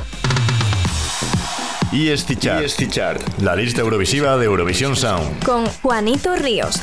ESC 1.92 2.38
Chart. 2.38 2.64
ESC 2.64 2.88
Chart. 2.88 3.20
La 3.40 3.56
lista 3.56 3.80
eurovisiva 3.80 4.36
de 4.36 4.44
Eurovisión 4.44 4.94
Sound. 4.94 5.42
Con 5.44 5.66
Juanito 5.82 6.36
Ríos. 6.36 6.82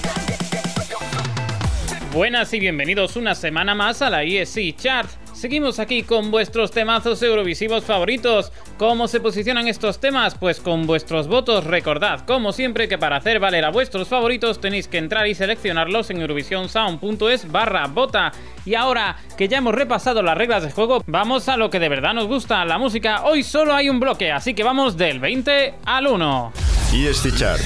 Buenas 2.16 2.54
y 2.54 2.62
bienvenidos 2.62 3.18
una 3.18 3.36
semana 3.36 3.76
más 3.76 4.02
a 4.02 4.10
la 4.10 4.24
ESC 4.24 4.74
Chart. 4.78 5.10
Seguimos 5.34 5.80
aquí 5.80 6.04
con 6.04 6.32
vuestros 6.32 6.72
temazos 6.72 7.22
eurovisivos 7.22 7.84
favoritos. 7.84 8.54
¿Cómo 8.78 9.10
se 9.10 9.20
posicionan 9.20 9.68
estos 9.68 10.00
temas? 10.00 10.34
Pues 10.36 10.62
con 10.62 10.88
vuestros 10.88 11.28
votos. 11.28 11.66
Recordad, 11.66 12.22
como 12.22 12.54
siempre, 12.54 12.88
que 12.88 12.98
para 12.98 13.18
hacer 13.18 13.42
valer 13.42 13.66
a 13.66 13.70
vuestros 13.70 14.08
favoritos 14.08 14.62
tenéis 14.62 14.88
que 14.88 14.98
entrar 14.98 15.28
y 15.28 15.36
seleccionarlos 15.36 16.10
en 16.10 16.22
eurovisionsound.es 16.22 17.52
barra 17.52 17.86
vota. 17.88 18.32
Y 18.64 18.76
ahora 18.76 19.18
que 19.38 19.50
ya 19.50 19.58
hemos 19.58 19.76
repasado 19.76 20.24
las 20.24 20.38
reglas 20.38 20.64
de 20.64 20.72
juego, 20.72 21.04
vamos 21.08 21.50
a 21.50 21.58
lo 21.58 21.70
que 21.70 21.82
de 21.82 21.90
verdad 21.90 22.14
nos 22.14 22.28
gusta, 22.28 22.64
la 22.64 22.78
música. 22.78 23.26
Hoy 23.26 23.44
solo 23.44 23.76
hay 23.76 23.90
un 23.90 24.00
bloque, 24.00 24.32
así 24.32 24.54
que 24.54 24.64
vamos 24.64 24.96
del 24.96 25.20
20 25.20 25.74
al 25.84 26.08
1. 26.08 26.54
ESC 26.94 27.36
Chart. 27.36 27.62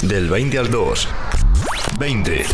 Del 0.00 0.30
20 0.30 0.58
al 0.60 0.70
2. 0.70 1.08
20. 1.98 2.46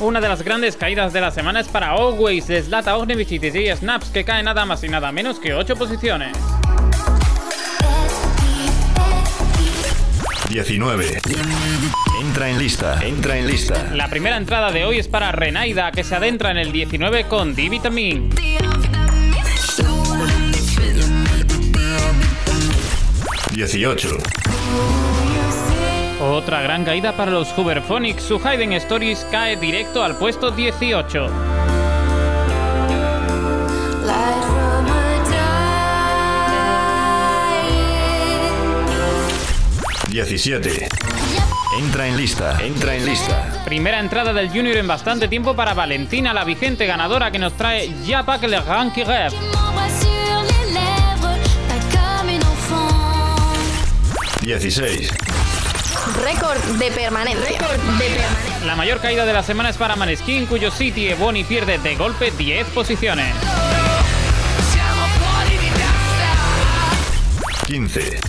Una 0.00 0.20
de 0.20 0.28
las 0.28 0.42
grandes 0.42 0.76
caídas 0.76 1.12
de 1.12 1.20
la 1.20 1.32
semana 1.32 1.58
es 1.58 1.66
para 1.66 1.90
Always 1.90 2.46
de 2.46 2.62
Zlata 2.62 2.96
Ognevich 2.96 3.32
y 3.32 3.38
DJ 3.40 3.74
Snaps, 3.74 4.10
que 4.10 4.24
cae 4.24 4.44
nada 4.44 4.64
más 4.64 4.84
y 4.84 4.88
nada 4.88 5.10
menos 5.10 5.40
que 5.40 5.54
8 5.54 5.74
posiciones. 5.74 6.36
19. 10.48 11.20
Entra 12.20 12.48
en 12.48 12.58
lista. 12.58 13.00
Entra 13.04 13.38
en 13.38 13.48
lista. 13.48 13.90
La 13.92 14.08
primera 14.08 14.36
entrada 14.36 14.70
de 14.70 14.84
hoy 14.84 14.98
es 15.00 15.08
para 15.08 15.32
Renaida, 15.32 15.90
que 15.90 16.04
se 16.04 16.14
adentra 16.14 16.52
en 16.52 16.58
el 16.58 16.70
19 16.70 17.24
con 17.24 17.56
D-Vitamin. 17.56 18.30
18. 23.50 24.18
Otra 26.20 26.62
gran 26.62 26.84
caída 26.84 27.12
para 27.12 27.30
los 27.30 27.52
Hooverphonics. 27.52 28.22
Su 28.24 28.38
Hidden 28.38 28.72
Stories 28.72 29.24
cae 29.30 29.56
directo 29.56 30.02
al 30.02 30.16
puesto 30.16 30.50
18. 30.50 31.30
17. 40.08 40.88
Entra 41.78 42.08
en 42.08 42.16
lista. 42.16 42.58
Entra 42.60 42.96
en 42.96 43.06
lista. 43.06 43.62
Primera 43.64 44.00
entrada 44.00 44.32
del 44.32 44.48
Junior 44.48 44.76
en 44.78 44.88
bastante 44.88 45.28
tiempo 45.28 45.54
para 45.54 45.74
Valentina, 45.74 46.34
la 46.34 46.42
vigente 46.42 46.86
ganadora 46.86 47.30
que 47.30 47.38
nos 47.38 47.52
trae 47.52 47.92
Ya 48.04 48.24
pas 48.24 48.40
que 48.40 48.48
le 48.48 48.60
grand 48.60 48.92
qui 48.92 49.04
rêve. 49.04 49.36
16. 54.42 55.17
Récord 56.24 56.58
de 56.78 56.90
permanencia. 56.90 57.58
La 58.64 58.76
mayor 58.76 59.00
caída 59.00 59.24
de 59.24 59.32
la 59.32 59.42
semana 59.42 59.70
es 59.70 59.76
para 59.76 59.96
Maneskin, 59.96 60.46
cuyo 60.46 60.70
City 60.70 61.08
Ebony 61.08 61.44
pierde 61.44 61.78
de 61.78 61.96
golpe 61.96 62.30
10 62.30 62.68
posiciones. 62.68 63.34
15. 67.66 68.20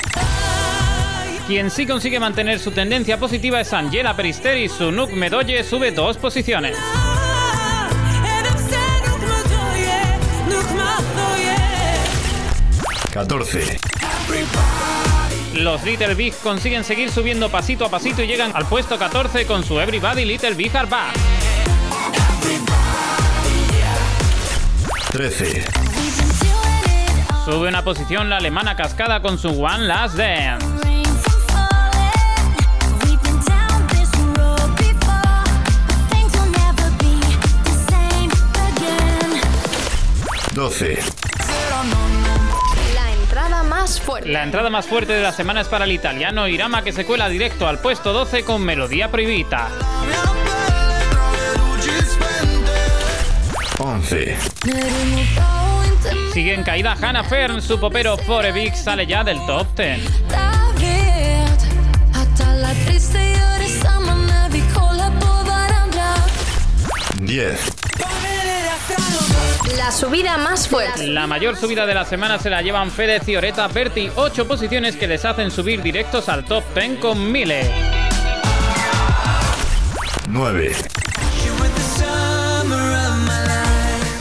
Quien 1.48 1.72
sí 1.72 1.88
consigue 1.88 2.20
mantener 2.20 2.60
su 2.60 2.72
tendencia 2.72 3.18
positiva 3.18 3.62
es 3.62 3.74
Angela 3.74 4.16
Peristeri. 4.16 4.68
Su 4.70 4.92
Nuk 4.92 5.12
Medoye 5.12 5.64
sube 5.64 5.92
dos 5.92 6.18
posiciones. 6.18 6.78
14. 13.12 13.99
Los 15.54 15.84
Little 15.84 16.14
Big 16.16 16.34
consiguen 16.42 16.84
seguir 16.84 17.12
subiendo 17.12 17.50
pasito 17.50 17.86
a 17.86 17.90
pasito 17.90 18.22
y 18.22 18.28
llegan 18.28 18.52
al 18.56 18.68
puesto 18.68 18.98
14 18.98 19.46
con 19.46 19.64
su 19.64 19.80
Everybody 19.80 20.26
Little 20.26 20.54
Big 20.54 20.76
Are 20.76 20.88
Back. 20.88 21.16
13. 25.12 25.66
Sube 27.46 27.68
una 27.68 27.84
posición 27.84 28.30
la 28.30 28.38
alemana 28.38 28.76
cascada 28.76 29.22
con 29.22 29.38
su 29.40 29.50
One 29.64 29.86
Last 29.86 30.16
Dance. 30.16 30.80
12. 40.54 41.19
La 43.90 43.94
entrada 43.96 44.00
más 44.00 44.00
fuerte. 44.00 44.30
La 44.30 44.44
entrada 44.44 44.70
más 44.70 44.86
fuerte 44.86 45.14
de 45.14 45.24
la 45.24 45.32
semana 45.32 45.62
es 45.62 45.68
para 45.68 45.86
el 45.86 45.92
italiano 45.92 46.48
Irama 46.48 46.84
que 46.84 46.92
se 46.92 47.06
cuela 47.06 47.28
directo 47.28 47.68
al 47.68 47.80
puesto 47.80 48.14
12 48.14 48.44
con 48.44 48.62
Melodía 48.62 49.10
Prohibita. 49.10 49.68
11. 53.80 54.38
Sigue 56.34 56.54
en 56.54 56.64
caída 56.64 56.96
Hannah 57.02 57.24
Fern, 57.24 57.62
su 57.62 57.80
popero 57.80 58.16
Forevic 58.18 58.76
sale 58.76 59.08
ya 59.08 59.24
del 59.24 59.44
top 59.48 59.66
10. 59.76 60.49
10. 67.30 67.60
La 69.78 69.92
subida 69.92 70.40
más 70.40 70.68
fuerte. 70.68 71.06
La 71.06 71.28
mayor 71.28 71.56
subida 71.58 71.86
de 71.86 71.94
la 71.94 72.04
semana 72.04 72.40
se 72.40 72.50
la 72.50 72.64
llevan 72.64 72.90
Fede 72.90 73.20
Cioreta 73.20 73.68
Berti, 73.68 74.10
8 74.16 74.48
posiciones 74.48 74.96
que 74.96 75.06
les 75.06 75.24
hacen 75.26 75.52
subir 75.52 75.84
directos 75.84 76.28
al 76.28 76.44
top 76.44 76.64
10 76.74 76.98
con 76.98 77.32
Mile. 77.32 77.72
9. 80.28 80.76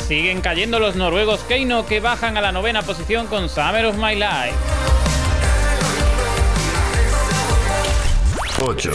Siguen 0.07 0.43
cayendo 0.43 0.79
los 0.79 0.95
noruegos 0.95 1.41
Keino 1.49 1.87
que 1.87 2.01
bajan 2.01 2.37
a 2.37 2.43
la 2.43 2.53
novena 2.53 2.83
posición 2.83 3.27
con 3.27 3.49
Summer 3.49 3.87
of 3.87 3.97
My 3.97 4.17
Life. 4.17 4.53
8. 8.61 8.91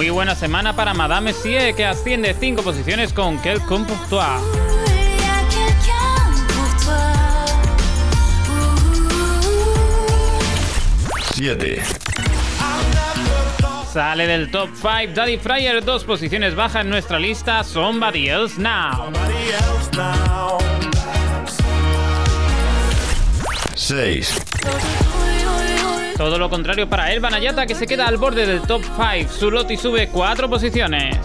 Muy 0.00 0.08
buena 0.08 0.34
semana 0.34 0.74
para 0.74 0.94
Madame 0.94 1.34
Sie 1.34 1.74
que 1.74 1.84
asciende 1.84 2.32
5 2.32 2.62
posiciones 2.62 3.12
con 3.12 3.36
Quelqu'un 3.42 3.84
pour 3.84 3.98
toi. 4.08 4.40
7. 11.34 11.82
Sale 13.92 14.26
del 14.26 14.50
top 14.50 14.70
5 14.74 15.12
Daddy 15.14 15.36
Fryer, 15.36 15.84
dos 15.84 16.04
posiciones 16.04 16.54
baja 16.54 16.80
en 16.80 16.88
nuestra 16.88 17.18
lista 17.18 17.62
Somebody 17.62 18.30
Else 18.30 18.58
Now. 18.58 19.12
6. 23.74 25.09
Todo 26.20 26.38
lo 26.38 26.50
contrario 26.50 26.86
para 26.86 27.10
Elba 27.14 27.30
Nayata 27.30 27.64
que 27.64 27.74
se 27.74 27.86
queda 27.86 28.06
al 28.06 28.18
borde 28.18 28.44
del 28.44 28.60
top 28.60 28.82
5. 28.84 29.32
Su 29.32 29.50
Loti 29.50 29.78
sube 29.78 30.10
4 30.10 30.50
posiciones. 30.50 31.16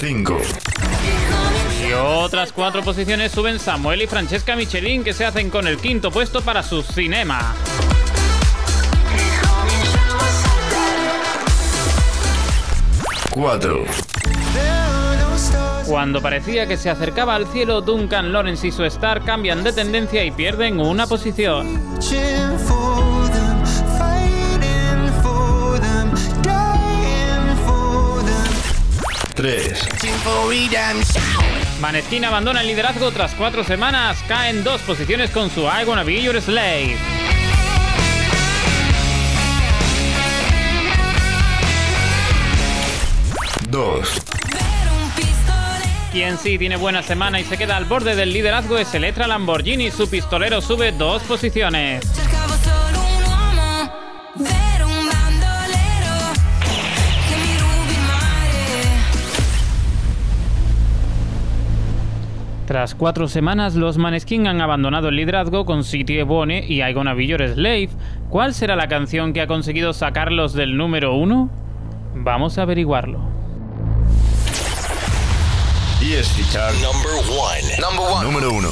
5. 0.00 0.38
Y 1.88 1.92
otras 1.92 2.50
4 2.50 2.82
posiciones 2.82 3.30
suben 3.30 3.60
Samuel 3.60 4.02
y 4.02 4.08
Francesca 4.08 4.56
Michelin 4.56 5.04
que 5.04 5.14
se 5.14 5.24
hacen 5.24 5.48
con 5.48 5.68
el 5.68 5.76
quinto 5.76 6.10
puesto 6.10 6.40
para 6.40 6.64
su 6.64 6.82
cinema. 6.82 7.54
4. 13.30 13.84
Cuando 15.88 16.20
parecía 16.20 16.66
que 16.66 16.76
se 16.76 16.90
acercaba 16.90 17.34
al 17.34 17.46
cielo, 17.46 17.80
Duncan 17.80 18.30
Lawrence 18.30 18.66
y 18.66 18.70
su 18.70 18.84
Star 18.84 19.24
cambian 19.24 19.64
de 19.64 19.72
tendencia 19.72 20.22
y 20.22 20.30
pierden 20.30 20.80
una 20.80 21.06
posición. 21.06 21.66
Reaching 21.94 22.58
for 22.58 23.30
them, 23.32 23.64
fighting 23.96 25.22
for 25.22 25.80
them, 25.80 26.12
dying 26.42 27.56
for 27.64 28.22
them. 28.22 28.52
3. 29.34 29.78
Fighting 29.78 30.14
for 30.22 30.50
redemption. 30.50 31.22
Maneskin 31.80 32.26
abandona 32.26 32.60
el 32.60 32.66
liderazgo 32.66 33.10
tras 33.10 33.32
cuatro 33.32 33.64
semanas, 33.64 34.18
cae 34.28 34.50
en 34.50 34.62
dos 34.64 34.82
posiciones 34.82 35.30
con 35.30 35.48
su 35.48 35.62
I 35.62 35.86
Wanna 35.86 36.04
Be 36.04 36.22
Your 36.22 36.38
Slave. 36.42 36.98
Dos. 43.70 44.20
Quien 46.12 46.38
sí 46.38 46.56
tiene 46.58 46.76
buena 46.76 47.02
semana 47.02 47.38
y 47.38 47.44
se 47.44 47.58
queda 47.58 47.76
al 47.76 47.84
borde 47.84 48.16
del 48.16 48.32
liderazgo 48.32 48.78
es 48.78 48.94
Electra 48.94 49.26
Lamborghini. 49.26 49.90
Su 49.90 50.08
pistolero 50.08 50.62
sube 50.62 50.90
dos 50.92 51.22
posiciones. 51.24 52.02
Tras 62.66 62.94
cuatro 62.94 63.28
semanas, 63.28 63.74
los 63.74 63.96
Maneskin 63.98 64.46
han 64.46 64.60
abandonado 64.60 65.08
el 65.08 65.16
liderazgo 65.16 65.66
con 65.66 65.84
City 65.84 66.18
Ebony 66.18 66.60
y 66.68 66.82
I 66.82 66.92
Gonna 66.92 67.14
Be 67.14 67.26
Slave. 67.26 67.90
¿Cuál 68.28 68.54
será 68.54 68.76
la 68.76 68.88
canción 68.88 69.32
que 69.32 69.42
ha 69.42 69.46
conseguido 69.46 69.92
sacarlos 69.92 70.52
del 70.54 70.76
número 70.76 71.14
uno? 71.14 71.50
Vamos 72.14 72.58
a 72.58 72.62
averiguarlo. 72.62 73.37
ESC 76.00 76.48
Chart 76.52 76.76
Number 76.80 77.10
one. 77.28 77.60
Number 77.80 78.06
one. 78.06 78.24
Número 78.24 78.52
uno. 78.52 78.68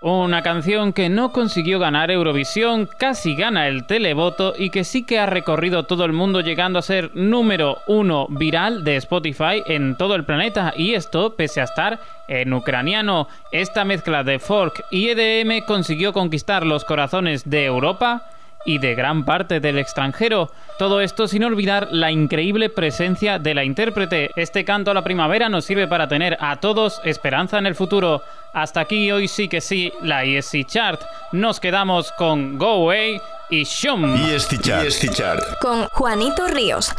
Una 0.00 0.42
canción 0.42 0.94
que 0.94 1.10
no 1.10 1.30
consiguió 1.30 1.78
ganar 1.78 2.10
Eurovisión, 2.10 2.88
casi 2.96 3.36
gana 3.36 3.68
el 3.68 3.84
televoto 3.84 4.54
y 4.56 4.70
que 4.70 4.84
sí 4.84 5.04
que 5.04 5.18
ha 5.18 5.26
recorrido 5.26 5.82
todo 5.82 6.06
el 6.06 6.14
mundo 6.14 6.40
llegando 6.40 6.78
a 6.78 6.82
ser 6.82 7.10
número 7.14 7.82
uno 7.86 8.28
viral 8.30 8.82
de 8.82 8.96
Spotify 8.96 9.62
en 9.66 9.94
todo 9.98 10.14
el 10.14 10.24
planeta 10.24 10.72
y 10.74 10.94
esto 10.94 11.36
pese 11.36 11.60
a 11.60 11.64
estar 11.64 12.00
en 12.28 12.54
ucraniano. 12.54 13.28
Esta 13.52 13.84
mezcla 13.84 14.24
de 14.24 14.38
folk 14.38 14.86
y 14.90 15.10
EDM 15.10 15.66
consiguió 15.66 16.14
conquistar 16.14 16.64
los 16.64 16.86
corazones 16.86 17.50
de 17.50 17.66
Europa 17.66 18.22
y 18.64 18.78
de 18.78 18.94
gran 18.94 19.24
parte 19.24 19.60
del 19.60 19.78
extranjero. 19.78 20.50
Todo 20.78 21.00
esto 21.00 21.28
sin 21.28 21.44
olvidar 21.44 21.88
la 21.90 22.10
increíble 22.10 22.68
presencia 22.68 23.38
de 23.38 23.54
la 23.54 23.64
intérprete. 23.64 24.30
Este 24.36 24.64
canto 24.64 24.90
a 24.90 24.94
la 24.94 25.04
primavera 25.04 25.48
nos 25.48 25.64
sirve 25.64 25.88
para 25.88 26.08
tener 26.08 26.36
a 26.40 26.56
todos 26.56 27.00
esperanza 27.04 27.58
en 27.58 27.66
el 27.66 27.74
futuro. 27.74 28.22
Hasta 28.52 28.80
aquí 28.80 29.10
hoy 29.12 29.28
sí 29.28 29.48
que 29.48 29.60
sí, 29.60 29.92
la 30.02 30.24
ESC 30.24 30.66
Chart. 30.66 31.00
Nos 31.32 31.60
quedamos 31.60 32.12
con 32.12 32.58
Go 32.58 32.84
Away 32.84 33.20
y 33.50 33.64
Shum. 33.64 34.14
ESC 34.14 34.60
Chart. 34.60 34.86
ESC 34.86 35.12
Chart. 35.12 35.40
Con 35.60 35.86
Juanito 35.88 36.46
Ríos. 36.48 36.92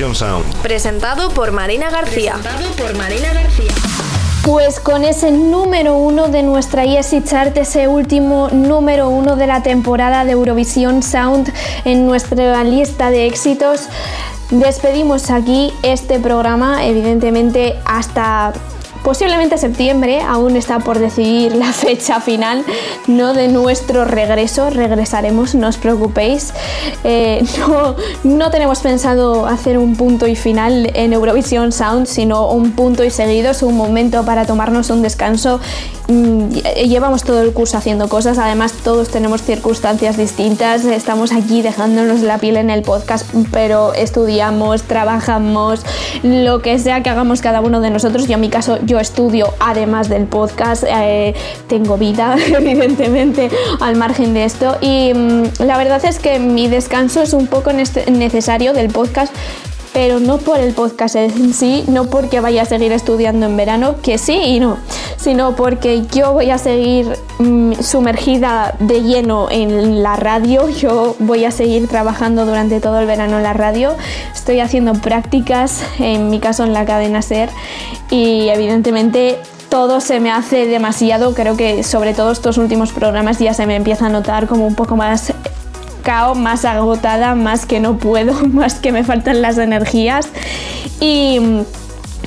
Sound. 0.00 0.46
Presentado 0.62 1.28
por 1.28 1.52
Marina 1.52 1.90
García. 1.90 2.36
por 2.78 2.96
Marina 2.96 3.34
García. 3.34 3.70
Pues 4.42 4.80
con 4.80 5.04
ese 5.04 5.30
número 5.30 5.94
uno 5.98 6.28
de 6.28 6.42
nuestra 6.42 6.84
ESI 6.84 7.22
Chart, 7.22 7.54
ese 7.58 7.86
último 7.86 8.48
número 8.50 9.10
uno 9.10 9.36
de 9.36 9.46
la 9.46 9.62
temporada 9.62 10.24
de 10.24 10.32
Eurovisión 10.32 11.02
Sound 11.02 11.52
en 11.84 12.06
nuestra 12.06 12.64
lista 12.64 13.10
de 13.10 13.26
éxitos, 13.26 13.88
despedimos 14.50 15.30
aquí 15.30 15.70
este 15.82 16.18
programa, 16.18 16.86
evidentemente 16.86 17.76
hasta 17.84 18.54
posiblemente 19.02 19.58
septiembre, 19.58 20.20
aún 20.20 20.56
está 20.56 20.78
por 20.78 20.98
decidir 20.98 21.54
la 21.54 21.72
fecha 21.72 22.20
final 22.20 22.64
no 23.06 23.32
de 23.34 23.48
nuestro 23.48 24.04
regreso, 24.04 24.70
regresaremos, 24.70 25.54
no 25.54 25.68
os 25.68 25.76
preocupéis. 25.76 26.52
Eh, 27.04 27.44
no, 27.58 27.96
no 28.24 28.50
tenemos 28.50 28.80
pensado 28.80 29.46
hacer 29.46 29.78
un 29.78 29.96
punto 29.96 30.26
y 30.26 30.36
final 30.36 30.90
en 30.94 31.12
Eurovisión 31.12 31.72
Sound, 31.72 32.06
sino 32.06 32.50
un 32.50 32.72
punto 32.72 33.04
y 33.04 33.10
seguido, 33.10 33.50
es 33.50 33.62
un 33.62 33.76
momento 33.76 34.24
para 34.24 34.44
tomarnos 34.46 34.90
un 34.90 35.02
descanso. 35.02 35.60
Mm, 36.10 36.48
Llevamos 36.88 37.22
todo 37.22 37.40
el 37.40 37.52
curso 37.52 37.76
haciendo 37.78 38.08
cosas, 38.08 38.36
además 38.38 38.72
todos 38.82 39.10
tenemos 39.10 39.42
circunstancias 39.42 40.16
distintas, 40.16 40.84
estamos 40.84 41.30
aquí 41.32 41.62
dejándonos 41.62 42.22
la 42.22 42.38
piel 42.38 42.56
en 42.56 42.68
el 42.68 42.82
podcast, 42.82 43.24
pero 43.52 43.94
estudiamos, 43.94 44.82
trabajamos, 44.82 45.82
lo 46.24 46.62
que 46.62 46.80
sea 46.80 47.04
que 47.04 47.10
hagamos 47.10 47.40
cada 47.40 47.60
uno 47.60 47.80
de 47.80 47.90
nosotros. 47.90 48.26
Yo 48.26 48.34
en 48.34 48.40
mi 48.40 48.48
caso, 48.48 48.78
yo 48.84 48.98
estudio 48.98 49.54
además 49.60 50.08
del 50.08 50.24
podcast, 50.24 50.82
eh, 50.88 51.34
tengo 51.68 51.96
vida, 51.96 52.36
evidentemente, 52.48 53.48
al 53.80 53.94
margen 53.94 54.34
de 54.34 54.44
esto. 54.46 54.78
Y 54.80 55.12
mm, 55.14 55.42
la 55.64 55.78
verdad 55.78 56.04
es 56.04 56.18
que 56.18 56.40
mi 56.40 56.66
descanso 56.66 57.22
es 57.22 57.32
un 57.34 57.46
poco 57.46 57.70
nece- 57.70 58.10
necesario 58.10 58.72
del 58.72 58.88
podcast. 58.88 59.32
Pero 59.92 60.20
no 60.20 60.38
por 60.38 60.58
el 60.58 60.72
podcast 60.72 61.16
en 61.16 61.52
sí, 61.52 61.84
no 61.88 62.04
porque 62.04 62.40
vaya 62.40 62.62
a 62.62 62.64
seguir 62.64 62.92
estudiando 62.92 63.46
en 63.46 63.56
verano, 63.56 63.96
que 64.02 64.18
sí 64.18 64.34
y 64.34 64.60
no, 64.60 64.76
sino 65.16 65.56
porque 65.56 66.06
yo 66.12 66.32
voy 66.32 66.50
a 66.50 66.58
seguir 66.58 67.18
mm, 67.38 67.74
sumergida 67.80 68.74
de 68.78 69.02
lleno 69.02 69.48
en 69.50 70.02
la 70.02 70.16
radio, 70.16 70.68
yo 70.68 71.16
voy 71.18 71.44
a 71.44 71.50
seguir 71.50 71.88
trabajando 71.88 72.46
durante 72.46 72.80
todo 72.80 73.00
el 73.00 73.06
verano 73.06 73.38
en 73.38 73.42
la 73.42 73.52
radio, 73.52 73.96
estoy 74.32 74.60
haciendo 74.60 74.92
prácticas, 74.94 75.82
en 75.98 76.30
mi 76.30 76.38
caso 76.38 76.64
en 76.64 76.72
la 76.72 76.84
cadena 76.84 77.20
SER, 77.20 77.50
y 78.10 78.48
evidentemente 78.48 79.38
todo 79.68 80.00
se 80.00 80.20
me 80.20 80.30
hace 80.30 80.66
demasiado, 80.66 81.34
creo 81.34 81.56
que 81.56 81.82
sobre 81.84 82.14
todo 82.14 82.32
estos 82.32 82.58
últimos 82.58 82.92
programas 82.92 83.38
ya 83.38 83.54
se 83.54 83.66
me 83.66 83.76
empieza 83.76 84.06
a 84.06 84.08
notar 84.08 84.46
como 84.46 84.66
un 84.66 84.74
poco 84.74 84.96
más 84.96 85.32
cao, 86.00 86.34
más 86.34 86.64
agotada, 86.64 87.34
más 87.34 87.66
que 87.66 87.80
no 87.80 87.98
puedo, 87.98 88.34
más 88.48 88.74
que 88.74 88.92
me 88.92 89.04
faltan 89.04 89.42
las 89.42 89.58
energías. 89.58 90.28
Y, 91.00 91.38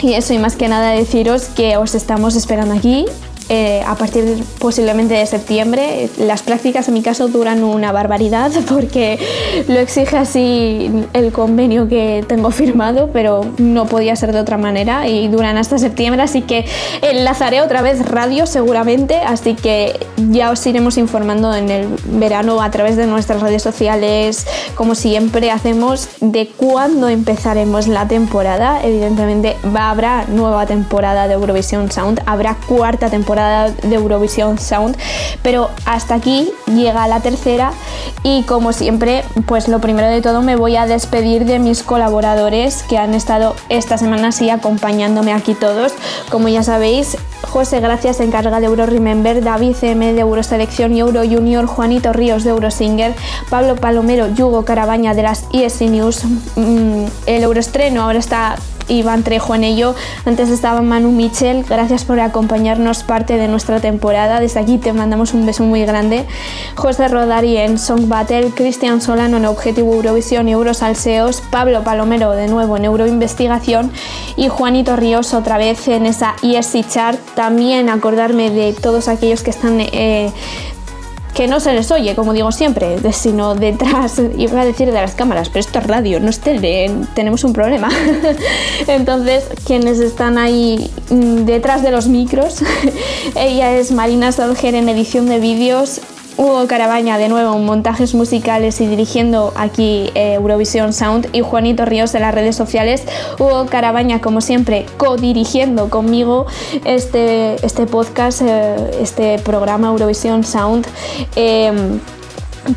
y 0.02 0.14
eso, 0.14 0.34
y 0.34 0.40
más 0.40 0.56
que 0.56 0.68
nada 0.68 0.92
deciros 0.92 1.46
que 1.46 1.78
os 1.78 1.96
estamos 1.96 2.36
esperando 2.36 2.74
aquí. 2.74 3.06
Eh, 3.50 3.84
a 3.86 3.96
partir 3.96 4.44
posiblemente 4.60 5.16
de 5.16 5.26
septiembre. 5.26 6.10
Las 6.18 6.44
prácticas 6.44 6.88
en 6.88 6.94
mi 6.94 7.02
caso 7.02 7.28
duran 7.28 7.64
una 7.64 7.92
barbaridad 7.92 8.52
porque 8.70 9.20
lo 9.68 9.80
exige 9.80 10.18
así 10.18 10.90
el 11.14 11.32
convenio 11.32 11.88
que 11.88 12.24
tengo 12.28 12.52
firmado, 12.52 13.10
pero 13.12 13.46
no 13.58 13.86
podía 13.86 14.16
ser 14.16 14.32
de 14.32 14.40
otra 14.40 14.58
manera 14.58 15.08
y 15.08 15.28
duran 15.28 15.58
hasta 15.58 15.78
septiembre, 15.78 16.22
así 16.22 16.42
que 16.42 16.66
enlazaré 17.02 17.62
otra 17.62 17.82
vez 17.82 18.06
radio 18.06 18.46
seguramente, 18.46 19.18
así 19.18 19.56
que 19.56 20.00
ya 20.30 20.52
os 20.52 20.66
iremos 20.66 20.98
informando 20.98 21.54
en 21.54 21.70
el 21.70 21.88
verano 22.06 22.62
a 22.62 22.72
través 22.72 22.96
de 22.96 23.08
nuestras 23.08 23.42
redes 23.42 23.62
sociales, 23.62 24.48
como 24.76 24.96
siempre 24.96 25.52
hacemos, 25.52 26.08
de 26.22 26.48
cuándo 26.48 27.10
empezaremos 27.10 27.88
la 27.88 28.08
temporada. 28.08 28.82
Evidentemente 28.84 29.58
va, 29.76 29.90
habrá 29.90 30.26
nueva 30.28 30.66
temporada 30.66 31.28
de 31.28 31.34
Eurovisión 31.34 31.92
Sound, 31.92 32.22
habrá 32.26 32.56
cuarta 32.68 33.10
temporada 33.10 33.33
de 33.36 33.96
Eurovisión 33.96 34.60
Sound, 34.60 34.98
pero 35.42 35.70
hasta 35.86 36.16
aquí 36.16 36.52
llega 36.68 37.08
la 37.08 37.20
tercera 37.20 37.72
y 38.24 38.44
como 38.44 38.74
siempre, 38.74 39.24
pues 39.46 39.68
lo 39.68 39.80
primero 39.80 40.08
de 40.08 40.22
todo 40.22 40.42
me 40.42 40.56
voy 40.56 40.76
a 40.76 40.86
despedir 40.86 41.46
de 41.46 41.60
mis 41.60 41.84
colaboradores 41.84 42.84
que 42.84 42.98
han 42.98 43.14
estado 43.14 43.56
esta 43.70 43.98
semana 43.98 44.30
así 44.30 44.50
acompañándome 44.50 45.34
aquí 45.34 45.56
todos. 45.56 45.94
Como 46.30 46.48
ya 46.48 46.64
sabéis, 46.64 47.18
José 47.44 47.80
Gracias 47.82 48.18
se 48.18 48.24
encarga 48.24 48.60
de 48.60 48.68
Euro 48.68 48.86
Remember, 48.86 49.44
David 49.44 49.76
M 49.82 50.14
de 50.14 50.22
Euroselección 50.22 50.96
y 50.96 51.00
Euro 51.02 51.22
Junior, 51.22 51.66
Juanito 51.66 52.14
Ríos 52.14 52.44
de 52.44 52.52
Eurosinger, 52.52 53.14
Pablo 53.50 53.76
Palomero, 53.76 54.28
Yugo 54.34 54.66
Carabaña 54.66 55.14
de 55.14 55.24
las 55.24 55.46
ESC 55.52 55.82
News, 55.90 56.24
mm, 56.56 57.06
el 57.26 57.44
Euroestreno 57.44 58.04
ahora 58.04 58.20
está 58.20 58.56
Iván 58.88 59.24
Trejo 59.24 59.56
en 59.56 59.64
ello, 59.64 59.96
antes 60.26 60.50
estaba 60.50 60.82
Manu 60.82 61.12
Michel, 61.12 61.64
gracias 61.64 62.06
por 62.06 62.20
acompañarnos 62.20 63.04
parte 63.04 63.38
de 63.38 63.48
nuestra 63.48 63.80
temporada, 63.80 64.40
desde 64.40 64.60
aquí 64.60 64.78
te 64.78 64.94
mandamos 64.94 65.34
un 65.34 65.46
beso 65.46 65.64
muy 65.64 65.86
grande. 65.86 66.26
José 66.76 67.08
Rodari 67.08 67.58
en 67.58 67.78
Song 67.78 68.08
Battle, 68.08 68.52
Cristian 68.56 69.02
Solano 69.02 69.38
en 69.38 69.46
Objetivo 69.46 69.94
Eurovisión 69.94 70.50
y 70.50 70.54
Eurosalseos, 70.54 71.42
Pablo 71.52 71.84
Palomero 71.84 72.32
de 72.32 72.48
nuevo 72.48 72.78
en 72.78 72.86
Euroinvestigación 72.86 73.92
y 74.36 74.48
Juanito 74.48 74.96
Ríos 74.96 75.34
otra 75.34 75.58
vez 75.58 75.88
en 75.88 76.06
esa 76.06 76.36
ESC 76.42 76.88
Chart. 76.88 77.20
También 77.36 77.90
acordarme 77.90 78.50
de 78.50 78.74
todos 78.74 79.08
aquellos 79.08 79.44
que 79.44 79.50
están 79.50 79.80
eh, 79.80 80.32
que 81.34 81.48
no 81.48 81.60
se 81.60 81.74
les 81.74 81.92
oye, 81.92 82.16
como 82.16 82.34
digo 82.34 82.52
siempre, 82.52 82.98
sino 83.12 83.56
detrás, 83.56 84.22
iba 84.38 84.62
a 84.62 84.66
decir 84.66 84.88
de 84.88 84.94
las 84.94 85.16
cámaras, 85.16 85.50
pero 85.50 85.60
esto 85.60 85.80
es 85.80 85.88
radio, 85.88 86.20
no 86.20 86.30
es 86.30 86.40
tele, 86.40 86.92
tenemos 87.16 87.44
un 87.44 87.54
problema. 87.54 87.90
Entonces, 88.88 89.46
quienes 89.66 90.00
están 90.00 90.38
ahí 90.38 90.92
mm, 91.10 91.46
detrás 91.46 91.82
de 91.82 91.92
los 91.92 92.08
micros, 92.08 92.62
ella 93.36 93.76
es 93.76 93.92
Marina 93.92 94.32
Solger 94.32 94.76
en 94.76 94.90
edición 94.90 95.28
de 95.28 95.40
vídeos. 95.40 96.02
Hugo 96.38 96.68
Carabaña 96.68 97.18
de 97.18 97.30
nuevo 97.30 97.56
en 97.56 97.66
montajes 97.66 98.14
musicales 98.14 98.82
y 98.82 98.88
dirigiendo 98.88 99.54
aquí 99.56 100.10
eh, 100.16 100.34
Eurovisión 100.34 100.94
Sound 100.94 101.30
y 101.32 101.42
Juanito 101.42 101.86
Ríos 101.86 102.12
de 102.12 102.20
las 102.20 102.34
redes 102.34 102.56
sociales. 102.56 103.04
Hugo 103.40 103.66
Carabaña 103.68 104.22
como 104.22 104.42
siempre 104.42 104.86
co-dirigiendo 104.98 105.90
conmigo 105.90 106.46
este, 106.86 107.64
este 107.66 107.86
podcast, 107.86 108.42
eh, 108.42 108.92
este 109.02 109.40
programa 109.40 109.90
Eurovisión 109.90 110.44
Sound. 110.44 110.88
Em, 111.36 112.00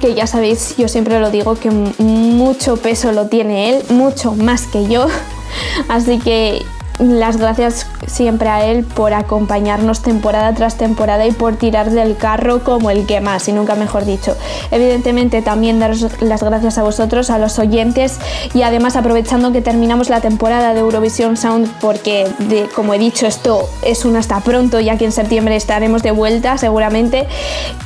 que 0.00 0.14
ya 0.14 0.26
sabéis, 0.26 0.76
yo 0.76 0.88
siempre 0.88 1.20
lo 1.20 1.30
digo, 1.30 1.54
que 1.54 1.70
mucho 1.70 2.76
peso 2.76 3.12
lo 3.12 3.28
tiene 3.28 3.70
él, 3.70 3.84
mucho 3.90 4.32
más 4.32 4.66
que 4.66 4.88
yo. 4.88 5.06
Así 5.88 6.18
que 6.18 6.62
las 6.98 7.36
gracias 7.36 7.86
siempre 8.06 8.48
a 8.48 8.64
él 8.64 8.84
por 8.84 9.12
acompañarnos 9.14 10.02
temporada 10.02 10.54
tras 10.54 10.76
temporada 10.76 11.26
y 11.26 11.32
por 11.32 11.56
tirar 11.56 11.90
del 11.90 12.16
carro 12.16 12.64
como 12.64 12.90
el 12.90 13.06
que 13.06 13.20
más, 13.20 13.48
y 13.48 13.52
nunca 13.52 13.74
mejor 13.74 14.04
dicho. 14.04 14.36
Evidentemente 14.70 15.42
también 15.42 15.78
daros 15.78 16.06
las 16.20 16.42
gracias 16.42 16.78
a 16.78 16.82
vosotros, 16.82 17.30
a 17.30 17.38
los 17.38 17.58
oyentes 17.58 18.18
y 18.54 18.62
además 18.62 18.96
aprovechando 18.96 19.52
que 19.52 19.60
terminamos 19.62 20.08
la 20.08 20.20
temporada 20.20 20.72
de 20.74 20.80
Eurovisión 20.80 21.36
Sound 21.36 21.68
porque 21.80 22.28
de- 22.38 22.68
como 22.74 22.94
he 22.94 22.98
dicho 22.98 23.26
esto 23.26 23.68
es 23.82 24.04
un 24.04 24.16
hasta 24.16 24.40
pronto 24.40 24.80
ya 24.80 24.96
que 24.96 25.04
en 25.04 25.12
septiembre 25.12 25.56
estaremos 25.56 26.02
de 26.02 26.10
vuelta 26.12 26.56
seguramente. 26.58 27.26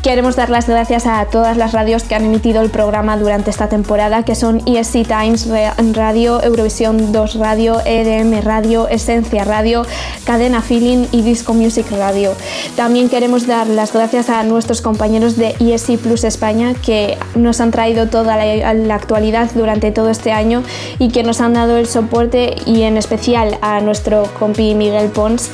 Queremos 0.03 0.37
dar 0.37 0.51
las 0.51 0.69
gracias 0.69 1.07
a 1.07 1.25
todas 1.27 1.57
las 1.57 1.73
radios 1.73 2.05
que 2.05 2.15
han 2.15 2.25
emitido 2.25 2.63
el 2.63 2.71
programa 2.71 3.17
durante 3.17 3.51
esta 3.51 3.69
temporada 3.69 4.23
que 4.25 4.35
son 4.35 4.63
ESC 4.67 5.07
Times 5.07 5.49
Radio, 5.95 6.43
Eurovisión 6.43 7.13
2 7.13 7.35
Radio, 7.39 7.81
EDM 7.85 8.41
Radio, 8.43 8.89
Esencia 9.01 9.44
Radio, 9.44 9.86
Cadena 10.24 10.61
Feeling 10.61 11.07
y 11.11 11.22
Disco 11.22 11.55
Music 11.55 11.86
Radio. 11.90 12.34
También 12.76 13.09
queremos 13.09 13.46
dar 13.46 13.66
las 13.66 13.94
gracias 13.94 14.28
a 14.28 14.42
nuestros 14.44 14.82
compañeros 14.82 15.36
de 15.36 15.55
ESC 15.59 15.96
Plus 15.98 16.24
España 16.24 16.74
que 16.74 17.16
nos 17.34 17.61
han 17.62 17.70
traído 17.70 18.09
toda 18.09 18.36
la, 18.36 18.74
la 18.74 18.94
actualidad 18.94 19.51
durante 19.55 19.90
todo 19.90 20.11
este 20.11 20.32
año 20.32 20.62
y 20.98 21.09
que 21.09 21.22
nos 21.22 21.40
han 21.40 21.55
dado 21.55 21.78
el 21.78 21.86
soporte 21.86 22.57
y 22.66 22.82
en 22.82 22.98
especial 22.98 23.59
a 23.62 23.80
nuestro 23.80 24.24
compi 24.38 24.74
Miguel 24.74 25.09
Pons. 25.09 25.51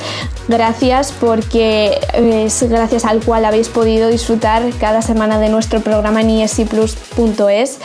Gracias 0.47 1.11
porque 1.11 1.99
es 2.13 2.63
gracias 2.69 3.03
al 3.03 3.19
cual 3.19 3.43
habéis 3.43 3.67
podido 3.67 4.09
disfrutar 4.09 4.63
cada 4.79 5.01
semana 5.01 5.39
de 5.39 5.49
nuestro 5.49 5.81
programa 5.81 6.21
en 6.21 6.29
escplus.es, 6.29 7.79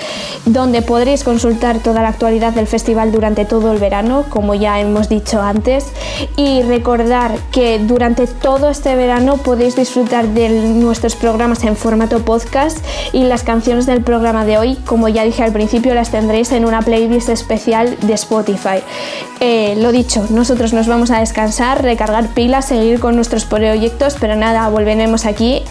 donde 0.47 0.83
podréis 0.83 1.25
consultar 1.25 1.81
toda 1.81 2.03
la 2.03 2.09
actualidad 2.09 2.53
del 2.53 2.69
festival 2.69 3.11
durante 3.11 3.45
todo 3.45 3.73
el 3.73 3.79
verano, 3.79 4.27
como 4.29 4.55
ya 4.55 4.79
hemos 4.79 5.09
dicho 5.09 5.43
antes, 5.43 5.52
y 6.37 6.63
recordar 6.63 7.33
que 7.51 7.79
durante 7.79 8.27
todo 8.27 8.71
este 8.71 8.95
verano 8.97 9.37
podéis 9.37 9.77
disfrutar 9.77 10.29
de 10.29 10.49
nuestros 10.49 11.15
programas 11.15 11.65
en 11.65 11.77
formato 11.77 12.21
podcast 12.21 12.79
y 13.13 13.25
las 13.25 13.43
canciones 13.43 13.87
del 13.87 14.03
programa 14.03 14.45
de 14.45 14.59
hoy, 14.59 14.77
como 14.87 15.09
ya 15.09 15.25
dije 15.25 15.43
al 15.43 15.53
principio, 15.53 15.95
las 15.95 16.11
tendréis 16.11 16.53
en 16.53 16.65
una 16.65 16.83
playlist 16.83 17.29
especial 17.29 17.97
de 18.01 18.15
Spotify. 18.15 18.83
Eh, 19.41 19.75
lo 19.77 19.91
dicho, 19.93 20.25
nosotros 20.31 20.73
nos 20.73 20.87
vamos 20.87 21.11
a 21.11 21.19
descansar, 21.19 21.83
recargar 21.83 22.29
pilas, 22.29 22.67
seguir 22.67 23.01
con 23.01 23.17
nuestros 23.17 23.45
proyectos, 23.45 24.17
pero 24.21 24.37
nada, 24.37 24.69
volveremos 24.69 25.27
aquí 25.27 25.63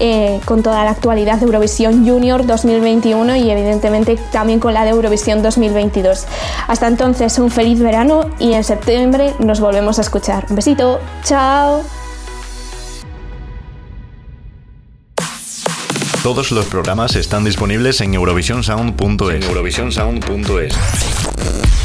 eh, 0.00 0.40
con 0.46 0.62
toda 0.62 0.84
la 0.84 0.90
actualidad 0.90 1.38
de 1.38 1.44
Eurovisión 1.44 2.08
Junior 2.08 2.46
2021 2.46 3.36
y 3.36 3.50
evidentemente 3.50 4.16
también 4.32 4.60
con 4.60 4.72
la 4.72 4.84
de 4.84 4.90
Eurovisión 4.90 5.42
2022. 5.42 6.26
Hasta 6.68 6.86
entonces, 6.86 7.38
un 7.38 7.50
feliz 7.50 7.80
verano 7.80 8.30
y 8.38 8.54
en 8.54 8.64
septiembre 8.64 9.27
nos 9.38 9.60
volvemos 9.60 9.98
a 9.98 10.02
escuchar. 10.02 10.46
Un 10.50 10.56
besito, 10.56 11.00
chao. 11.24 11.82
Todos 16.22 16.50
los 16.50 16.66
programas 16.66 17.16
están 17.16 17.44
disponibles 17.44 18.00
en 18.00 18.14
eurovisionsound.es. 18.14 19.46
eurovisionsound.es. 19.46 20.74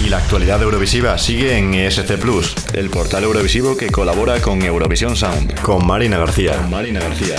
Y 0.03 0.09
la 0.09 0.17
actualidad 0.17 0.61
eurovisiva 0.61 1.17
sigue 1.17 1.57
en 1.57 1.73
ESC 1.73 2.17
Plus, 2.17 2.53
el 2.73 2.89
portal 2.89 3.23
eurovisivo 3.23 3.77
que 3.77 3.89
colabora 3.89 4.41
con 4.41 4.61
Eurovisión 4.61 5.15
Sound. 5.15 5.61
Con 5.61 5.87
Marina 5.87 6.17
García. 6.17 6.57
Con 6.57 6.71
Marina 6.71 6.99
García. 6.99 7.35